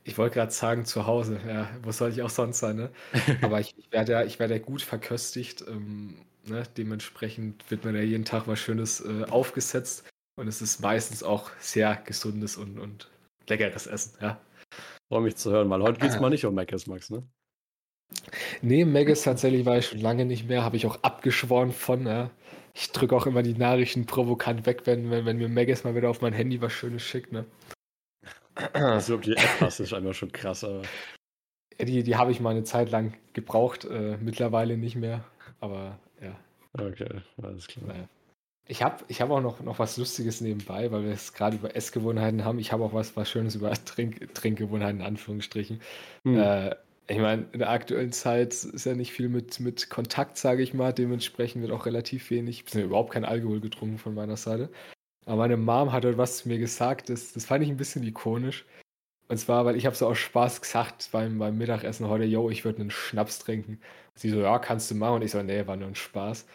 ich 0.04 0.18
wollte 0.18 0.36
gerade 0.36 0.52
sagen, 0.52 0.86
zu 0.86 1.08
Hause. 1.08 1.40
Ja, 1.48 1.70
wo 1.82 1.92
soll 1.92 2.12
ich 2.12 2.22
auch 2.22 2.30
sonst 2.30 2.60
sein, 2.60 2.76
ne? 2.76 2.92
aber 3.42 3.60
ich, 3.60 3.76
ich 3.78 3.92
werde 3.92 4.12
ja, 4.12 4.24
ich 4.24 4.40
werde 4.40 4.54
ja 4.54 4.60
gut 4.60 4.84
verköstigt. 4.84 5.66
Ähm, 5.68 6.16
ne? 6.46 6.64
Dementsprechend 6.78 7.70
wird 7.72 7.86
mir 7.86 7.92
ja 7.98 8.04
jeden 8.04 8.26
Tag 8.26 8.48
was 8.48 8.60
Schönes 8.60 9.02
äh, 9.02 9.26
aufgesetzt. 9.30 10.08
Und 10.36 10.48
es 10.48 10.62
ist 10.62 10.82
meistens 10.82 11.24
auch 11.24 11.52
sehr 11.60 11.96
gesundes 11.96 12.58
und, 12.58 12.80
und 12.80 13.10
leckeres 13.48 13.88
Essen, 13.88 14.18
ja. 14.22 14.40
Freue 15.12 15.22
mich 15.22 15.36
zu 15.36 15.52
hören, 15.52 15.70
weil 15.70 15.82
heute 15.84 16.00
geht 16.00 16.10
es 16.10 16.20
mal 16.20 16.30
nicht 16.30 16.46
um 16.46 16.56
Maggis, 16.56 16.88
Max, 16.88 17.10
ne? 17.10 17.24
Nee, 18.62 18.86
Maggis 18.86 19.24
tatsächlich 19.24 19.66
war 19.66 19.78
ich 19.78 19.88
schon 19.88 20.00
lange 20.00 20.26
nicht 20.26 20.48
mehr, 20.48 20.64
habe 20.64 20.78
ich 20.78 20.86
auch 20.86 21.04
abgeschworen 21.04 21.72
von, 21.72 22.08
ja. 22.08 22.32
Ich 22.74 22.92
drücke 22.92 23.16
auch 23.16 23.28
immer 23.28 23.44
die 23.44 23.54
Nachrichten 23.54 24.08
provokant 24.08 24.66
weg, 24.66 24.82
wenn, 24.86 25.12
wenn, 25.12 25.26
wenn 25.26 25.38
mir 25.38 25.50
Maggis 25.50 25.84
mal 25.84 25.94
wieder 25.94 26.10
auf 26.10 26.22
mein 26.22 26.34
Handy 26.34 26.62
was 26.62 26.74
Schönes 26.74 27.04
schickt, 27.04 27.32
ne? 27.32 27.46
Also, 28.74 29.16
ob 29.16 29.22
die 29.22 29.34
App 29.34 29.62
hast, 29.62 29.80
ist 29.80 29.94
einfach 29.94 30.14
schon 30.14 30.32
krass, 30.32 30.64
aber. 30.64 30.82
Die, 31.80 32.04
die 32.04 32.16
habe 32.16 32.32
ich 32.32 32.40
mal 32.40 32.52
eine 32.52 32.64
Zeit 32.64 32.92
lang 32.92 33.14
gebraucht, 33.34 33.86
äh, 33.86 34.18
mittlerweile 34.18 34.78
nicht 34.78 34.96
mehr, 34.96 35.24
aber 35.60 36.00
ja. 36.22 36.40
Okay, 36.74 37.22
alles 37.42 37.68
klar. 37.68 37.86
Naja. 37.88 38.08
Ich 38.66 38.82
habe 38.82 39.04
ich 39.10 39.22
hab 39.22 39.30
auch 39.30 39.42
noch, 39.42 39.60
noch 39.62 39.80
was 39.80 39.98
Lustiges 39.98 40.40
nebenbei, 40.40 40.90
weil 40.92 41.04
wir 41.04 41.12
es 41.12 41.34
gerade 41.34 41.58
über 41.58 41.76
Essgewohnheiten 41.76 42.46
haben. 42.46 42.60
Ich 42.60 42.72
habe 42.72 42.84
auch 42.84 42.94
was, 42.94 43.16
was 43.18 43.30
Schönes 43.30 43.56
über 43.56 43.74
Trink, 43.86 44.34
Trinkgewohnheiten, 44.34 45.02
in 45.02 45.06
Anführungsstrichen. 45.06 45.82
Hm. 46.24 46.40
Äh, 46.40 46.76
ich 47.08 47.18
meine, 47.18 47.46
in 47.52 47.60
der 47.60 47.70
aktuellen 47.70 48.14
Zeit 48.14 48.54
ist 48.54 48.86
ja 48.86 48.96
nicht 48.96 49.12
viel 49.12 49.28
mit, 49.28 49.60
mit 49.60 49.90
Kontakt, 49.90 50.38
sage 50.38 50.64
ich 50.64 50.74
mal. 50.74 50.94
Dementsprechend 50.94 51.62
wird 51.62 51.74
auch 51.74 51.86
relativ 51.86 52.30
wenig, 52.30 52.64
ich 52.66 52.76
überhaupt 52.76 53.12
kein 53.12 53.26
Alkohol 53.26 53.60
getrunken 53.60 53.98
von 53.98 54.14
meiner 54.14 54.38
Seite. 54.38 54.70
Aber 55.26 55.38
meine 55.38 55.58
Mom 55.58 55.92
hat 55.92 56.06
halt 56.06 56.18
was 56.18 56.38
zu 56.38 56.48
mir 56.48 56.60
gesagt, 56.60 57.10
das, 57.10 57.34
das 57.34 57.46
fand 57.46 57.64
ich 57.64 57.70
ein 57.70 57.78
bisschen 57.78 58.04
ikonisch. 58.04 58.66
Und 59.28 59.38
zwar, 59.38 59.66
weil 59.66 59.76
ich 59.76 59.86
habe 59.86 59.96
so 59.96 60.08
aus 60.08 60.18
Spaß 60.18 60.62
gesagt 60.62 61.10
beim, 61.12 61.40
beim 61.40 61.58
Mittagessen 61.58 62.08
heute, 62.08 62.26
yo, 62.26 62.50
ich 62.50 62.64
würde 62.64 62.82
einen 62.82 62.92
Schnaps 62.92 63.40
trinken. 63.40 63.74
Und 63.74 64.20
sie 64.20 64.30
so, 64.30 64.40
ja, 64.42 64.60
kannst 64.60 64.90
du 64.92 64.96
machen. 64.96 65.16
Und 65.16 65.22
ich 65.24 65.32
so, 65.32 65.42
nee, 65.44 65.68
war 65.68 65.76
nur 65.76 65.88
ein 65.88 65.96
Spaß. 65.96 66.46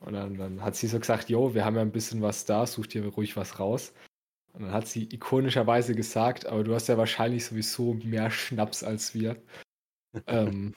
Und 0.00 0.14
dann, 0.14 0.36
dann 0.36 0.62
hat 0.64 0.76
sie 0.76 0.86
so 0.86 0.98
gesagt, 0.98 1.28
yo, 1.28 1.54
wir 1.54 1.64
haben 1.64 1.76
ja 1.76 1.82
ein 1.82 1.92
bisschen 1.92 2.22
was 2.22 2.44
da, 2.44 2.66
such 2.66 2.86
dir 2.88 3.06
ruhig 3.06 3.36
was 3.36 3.58
raus. 3.58 3.92
Und 4.52 4.62
dann 4.62 4.72
hat 4.72 4.88
sie 4.88 5.08
ikonischerweise 5.12 5.94
gesagt, 5.94 6.46
aber 6.46 6.64
du 6.64 6.74
hast 6.74 6.88
ja 6.88 6.98
wahrscheinlich 6.98 7.44
sowieso 7.44 7.94
mehr 7.94 8.30
Schnaps 8.30 8.82
als 8.82 9.14
wir. 9.14 9.36
ähm, 10.26 10.74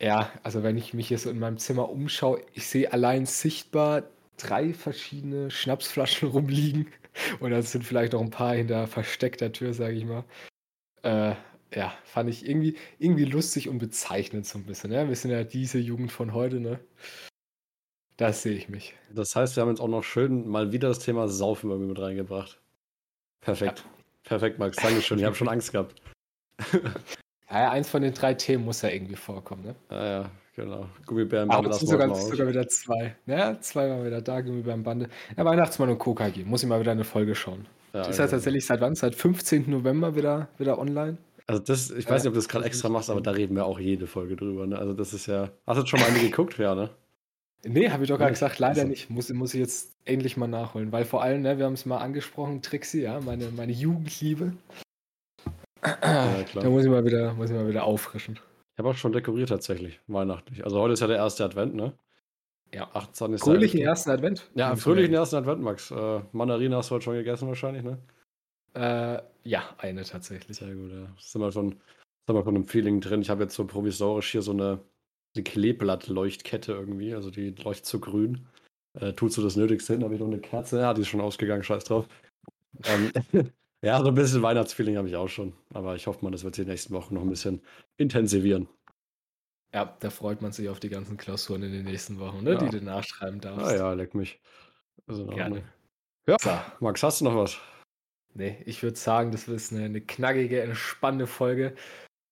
ja, 0.00 0.32
also 0.42 0.62
wenn 0.62 0.76
ich 0.78 0.94
mich 0.94 1.08
hier 1.08 1.18
so 1.18 1.30
in 1.30 1.38
meinem 1.38 1.58
Zimmer 1.58 1.90
umschaue, 1.90 2.42
ich 2.54 2.66
sehe 2.66 2.92
allein 2.92 3.26
sichtbar 3.26 4.04
drei 4.36 4.74
verschiedene 4.74 5.50
Schnapsflaschen 5.50 6.28
rumliegen. 6.30 6.88
Und 7.40 7.50
dann 7.50 7.62
sind 7.62 7.84
vielleicht 7.84 8.14
noch 8.14 8.22
ein 8.22 8.30
paar 8.30 8.54
hinter 8.54 8.86
versteckter 8.86 9.52
Tür, 9.52 9.74
sage 9.74 9.94
ich 9.94 10.04
mal. 10.04 10.24
Äh, 11.02 11.34
ja, 11.74 11.94
fand 12.04 12.30
ich 12.30 12.48
irgendwie, 12.48 12.76
irgendwie 12.98 13.24
lustig 13.24 13.68
und 13.68 13.78
bezeichnend 13.78 14.46
so 14.46 14.58
ein 14.58 14.64
bisschen. 14.64 14.92
Ja? 14.92 15.08
Wir 15.08 15.16
sind 15.16 15.30
ja 15.30 15.44
diese 15.44 15.78
Jugend 15.78 16.12
von 16.12 16.32
heute, 16.32 16.60
ne? 16.60 16.80
Das 18.16 18.42
sehe 18.42 18.54
ich 18.54 18.68
mich. 18.68 18.94
Das 19.10 19.34
heißt, 19.34 19.56
wir 19.56 19.62
haben 19.62 19.70
jetzt 19.70 19.80
auch 19.80 19.88
noch 19.88 20.04
schön 20.04 20.48
mal 20.48 20.72
wieder 20.72 20.88
das 20.88 20.98
Thema 20.98 21.28
Saufen 21.28 21.70
irgendwie 21.70 21.88
mit 21.88 21.98
reingebracht. 22.00 22.60
Perfekt. 23.40 23.80
Ja. 23.80 23.90
Perfekt, 24.24 24.58
Max. 24.58 24.76
Dankeschön. 24.76 25.18
Ich 25.18 25.24
habe 25.24 25.34
schon 25.34 25.48
Angst 25.48 25.72
gehabt. 25.72 25.94
Ja, 27.52 27.70
eins 27.70 27.90
von 27.90 28.00
den 28.00 28.14
drei 28.14 28.32
Themen 28.32 28.64
muss 28.64 28.80
ja 28.80 28.88
irgendwie 28.88 29.14
vorkommen, 29.14 29.62
ne? 29.62 29.74
Ja, 29.90 30.06
ja, 30.06 30.30
genau. 30.56 30.86
Gummibären 31.04 31.50
Aber 31.50 31.68
das 31.68 31.80
sogar, 31.80 32.14
sogar 32.14 32.48
wieder 32.48 32.66
zwei. 32.66 33.14
Ja, 33.26 33.60
zwei 33.60 33.90
waren 33.90 34.06
wieder 34.06 34.22
da, 34.22 34.40
Gummibärenbande. 34.40 35.10
Ja, 35.36 35.44
Weihnachtsmann 35.44 35.90
und 35.90 35.98
KKG. 35.98 36.44
Muss 36.44 36.62
ich 36.62 36.68
mal 36.68 36.80
wieder 36.80 36.92
eine 36.92 37.04
Folge 37.04 37.34
schauen. 37.34 37.66
Ja, 37.92 38.06
ist 38.06 38.18
ja 38.18 38.24
genau. 38.24 38.36
tatsächlich 38.36 38.64
seit 38.64 38.80
wann? 38.80 38.94
Seit 38.94 39.14
15. 39.14 39.68
November 39.68 40.16
wieder, 40.16 40.48
wieder 40.56 40.78
online? 40.78 41.18
Also 41.46 41.60
das, 41.60 41.90
ich 41.90 42.08
weiß 42.08 42.22
nicht, 42.22 42.28
ob 42.28 42.34
du 42.34 42.38
das 42.38 42.48
gerade 42.48 42.64
extra 42.64 42.88
machst, 42.88 43.10
aber 43.10 43.20
da 43.20 43.32
reden 43.32 43.54
wir 43.54 43.66
auch 43.66 43.78
jede 43.78 44.06
Folge 44.06 44.34
drüber. 44.36 44.66
Ne? 44.66 44.78
Also 44.78 44.94
das 44.94 45.12
ist 45.12 45.26
ja. 45.26 45.50
Hast 45.66 45.82
du 45.82 45.86
schon 45.86 46.00
mal 46.00 46.08
eine 46.08 46.20
geguckt, 46.20 46.56
ja, 46.56 46.74
ne? 46.74 46.88
Nee, 47.64 47.90
habe 47.90 48.02
ich 48.02 48.08
doch 48.08 48.18
gerade 48.18 48.32
gesagt, 48.32 48.58
leider 48.58 48.80
also. 48.80 48.88
nicht. 48.88 49.08
Muss, 49.10 49.28
muss 49.30 49.54
ich 49.54 49.60
jetzt 49.60 49.94
endlich 50.04 50.36
mal 50.36 50.48
nachholen. 50.48 50.90
Weil 50.90 51.04
vor 51.04 51.22
allem, 51.22 51.42
ne, 51.42 51.58
wir 51.58 51.66
haben 51.66 51.74
es 51.74 51.86
mal 51.86 51.98
angesprochen, 51.98 52.62
Trixie, 52.62 53.02
ja, 53.02 53.20
meine, 53.20 53.50
meine 53.50 53.72
Jugendliebe. 53.72 54.52
Ja, 55.84 56.42
da 56.54 56.70
muss 56.70 56.84
ich 56.84 56.90
mal 56.90 57.04
wieder, 57.04 57.34
muss 57.34 57.50
ich 57.50 57.56
mal 57.56 57.68
wieder 57.68 57.84
auffrischen. 57.84 58.38
Ich 58.72 58.78
habe 58.78 58.88
auch 58.88 58.96
schon 58.96 59.12
dekoriert 59.12 59.50
tatsächlich, 59.50 60.00
weihnachtlich. 60.06 60.64
Also 60.64 60.80
heute 60.80 60.94
ist 60.94 61.00
ja 61.00 61.06
der 61.06 61.16
erste 61.16 61.44
Advent, 61.44 61.74
ne? 61.74 61.92
Ja. 62.74 62.88
18 62.94 63.34
ist 63.34 63.42
Fröhlichen 63.42 63.80
der 63.80 63.88
ersten 63.90 64.10
Advent. 64.10 64.50
Ja, 64.54 64.74
fröhlichen 64.76 65.12
ersten 65.12 65.36
Advent, 65.36 65.60
Max. 65.60 65.90
Äh, 65.90 66.20
Mandarine 66.32 66.76
hast 66.76 66.90
du 66.90 66.94
heute 66.94 67.04
schon 67.04 67.14
gegessen 67.14 67.48
wahrscheinlich, 67.48 67.82
ne? 67.82 67.98
Äh, 68.74 69.22
ja, 69.44 69.62
eine 69.76 70.04
tatsächlich. 70.04 70.56
Sehr 70.56 70.74
gut, 70.74 70.90
ja. 70.90 71.06
Das 71.14 71.26
ist 71.26 71.34
immer 71.34 71.52
schon, 71.52 71.72
ist 71.72 72.28
immer 72.28 72.42
von 72.42 72.54
einem 72.54 72.64
Feeling 72.64 73.00
drin. 73.00 73.20
Ich 73.20 73.28
habe 73.28 73.42
jetzt 73.42 73.54
so 73.54 73.66
provisorisch 73.66 74.30
hier 74.30 74.40
so 74.40 74.52
eine, 74.52 74.80
eine 75.34 75.44
Kleeblattleuchtkette 75.44 76.72
irgendwie, 76.72 77.14
also 77.14 77.30
die 77.30 77.50
leuchtet 77.50 77.86
so 77.86 78.00
grün. 78.00 78.46
Äh, 78.94 79.12
tut 79.14 79.32
so 79.32 79.42
das 79.42 79.56
Nötigste 79.56 79.94
hin, 79.94 80.04
habe 80.04 80.14
ich 80.14 80.20
noch 80.20 80.26
eine 80.26 80.40
Kerze. 80.40 80.80
Ja, 80.80 80.92
die 80.92 81.02
ist 81.02 81.08
schon 81.08 81.20
ausgegangen, 81.20 81.62
scheiß 81.62 81.84
drauf. 81.84 82.06
ähm, 82.84 83.10
Ja, 83.84 84.00
so 84.00 84.08
ein 84.08 84.14
bisschen 84.14 84.42
Weihnachtsfeeling 84.42 84.96
habe 84.96 85.08
ich 85.08 85.16
auch 85.16 85.28
schon. 85.28 85.54
Aber 85.74 85.96
ich 85.96 86.06
hoffe 86.06 86.24
mal, 86.24 86.30
das 86.30 86.44
wird 86.44 86.54
sich 86.54 86.62
in 86.62 86.66
den 86.68 86.72
nächsten 86.72 86.94
Wochen 86.94 87.14
noch 87.14 87.22
ein 87.22 87.28
bisschen 87.28 87.60
intensivieren. 87.96 88.68
Ja, 89.74 89.96
da 89.98 90.10
freut 90.10 90.40
man 90.40 90.52
sich 90.52 90.68
auf 90.68 90.78
die 90.78 90.88
ganzen 90.88 91.16
Klausuren 91.16 91.64
in 91.64 91.72
den 91.72 91.84
nächsten 91.84 92.20
Wochen, 92.20 92.44
ne? 92.44 92.52
Ja. 92.52 92.58
die 92.58 92.78
du 92.78 92.84
nachschreiben 92.84 93.40
darfst. 93.40 93.66
Ah 93.66 93.74
ja, 93.74 93.92
leck 93.92 94.14
mich. 94.14 94.40
Also 95.08 95.26
Gerne. 95.26 95.64
Ja, 96.28 96.36
so. 96.38 96.50
Max, 96.78 97.02
hast 97.02 97.20
du 97.20 97.24
noch 97.24 97.34
was? 97.34 97.58
Nee, 98.34 98.62
ich 98.66 98.82
würde 98.82 98.96
sagen, 98.96 99.32
das 99.32 99.48
ist 99.48 99.72
eine, 99.72 99.84
eine 99.84 100.00
knackige, 100.00 100.62
eine 100.62 100.76
spannende 100.76 101.26
Folge. 101.26 101.74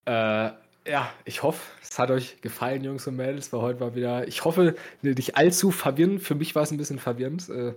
Äh, 0.05 0.53
ja, 0.87 1.13
ich 1.25 1.43
hoffe, 1.43 1.61
es 1.83 1.99
hat 1.99 2.11
euch 2.11 2.41
gefallen, 2.41 2.85
Jungs 2.85 3.07
und 3.07 3.17
Mädels, 3.17 3.53
weil 3.53 3.61
heute 3.61 3.81
war 3.81 3.95
wieder, 3.95 4.27
ich 4.27 4.45
hoffe, 4.45 4.75
nicht 5.03 5.37
allzu 5.37 5.71
verwirrend. 5.71 6.23
Für 6.23 6.35
mich 6.35 6.55
war 6.55 6.63
es 6.63 6.71
ein 6.71 6.79
bisschen 6.79 6.99
verwirrend. 6.99 7.49
Äh, 7.49 7.75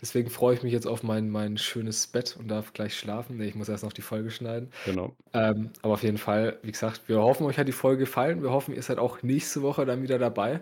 Deswegen 0.00 0.30
freue 0.30 0.54
ich 0.54 0.62
mich 0.62 0.72
jetzt 0.72 0.86
auf 0.86 1.02
mein, 1.02 1.28
mein 1.28 1.58
schönes 1.58 2.06
Bett 2.06 2.36
und 2.38 2.48
darf 2.48 2.72
gleich 2.72 2.96
schlafen. 2.96 3.36
Nee, 3.36 3.46
ich 3.46 3.56
muss 3.56 3.68
erst 3.68 3.82
noch 3.82 3.92
die 3.92 4.02
Folge 4.02 4.30
schneiden. 4.30 4.70
Genau. 4.84 5.16
Ähm, 5.32 5.70
aber 5.82 5.94
auf 5.94 6.02
jeden 6.04 6.18
Fall, 6.18 6.58
wie 6.62 6.70
gesagt, 6.70 7.08
wir 7.08 7.18
hoffen, 7.18 7.46
euch 7.46 7.58
hat 7.58 7.66
die 7.66 7.72
Folge 7.72 8.04
gefallen. 8.04 8.42
Wir 8.42 8.50
hoffen, 8.50 8.74
ihr 8.74 8.82
seid 8.82 8.98
auch 8.98 9.22
nächste 9.22 9.62
Woche 9.62 9.84
dann 9.86 10.02
wieder 10.02 10.18
dabei. 10.18 10.60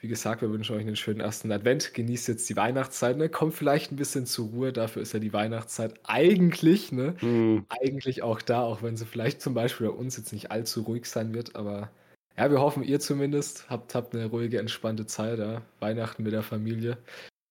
Wie 0.00 0.06
gesagt, 0.06 0.42
wir 0.42 0.50
wünschen 0.50 0.76
euch 0.76 0.82
einen 0.82 0.94
schönen 0.94 1.20
ersten 1.20 1.50
Advent. 1.50 1.92
Genießt 1.92 2.28
jetzt 2.28 2.48
die 2.48 2.56
Weihnachtszeit. 2.56 3.16
Ne? 3.16 3.28
Kommt 3.28 3.54
vielleicht 3.54 3.90
ein 3.90 3.96
bisschen 3.96 4.26
zur 4.26 4.48
Ruhe. 4.48 4.72
Dafür 4.72 5.02
ist 5.02 5.12
ja 5.12 5.18
die 5.18 5.32
Weihnachtszeit 5.32 5.94
eigentlich, 6.04 6.92
ne? 6.92 7.16
Mm. 7.20 7.66
Eigentlich 7.68 8.22
auch 8.22 8.40
da, 8.40 8.62
auch 8.62 8.82
wenn 8.82 8.96
sie 8.96 9.06
vielleicht 9.06 9.42
zum 9.42 9.54
Beispiel 9.54 9.88
bei 9.88 9.92
uns 9.94 10.16
jetzt 10.16 10.32
nicht 10.32 10.52
allzu 10.52 10.82
ruhig 10.82 11.06
sein 11.06 11.34
wird. 11.34 11.56
Aber 11.56 11.90
ja, 12.36 12.48
wir 12.48 12.60
hoffen, 12.60 12.84
ihr 12.84 13.00
zumindest 13.00 13.68
habt, 13.68 13.96
habt 13.96 14.14
eine 14.14 14.26
ruhige, 14.26 14.60
entspannte 14.60 15.06
Zeit. 15.06 15.40
Ja? 15.40 15.62
Weihnachten 15.80 16.22
mit 16.22 16.32
der 16.32 16.44
Familie. 16.44 16.98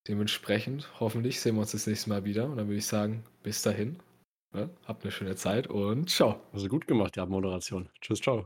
Dementsprechend, 0.07 0.89
hoffentlich 1.01 1.41
sehen 1.41 1.55
wir 1.55 1.61
uns 1.61 1.73
das 1.73 1.85
nächste 1.85 2.09
Mal 2.09 2.23
wieder. 2.23 2.45
Und 2.45 2.55
dann 2.55 2.67
würde 2.67 2.77
ich 2.77 2.87
sagen, 2.87 3.25
bis 3.43 3.61
dahin. 3.61 3.97
Ne? 4.53 4.69
Habt 4.85 5.03
eine 5.03 5.11
schöne 5.11 5.35
Zeit 5.35 5.67
und 5.67 6.09
ciao. 6.09 6.39
Also 6.53 6.69
gut 6.69 6.87
gemacht, 6.87 7.17
die 7.17 7.19
Abmoderation. 7.19 7.89
Tschüss, 7.99 8.21
ciao. 8.21 8.45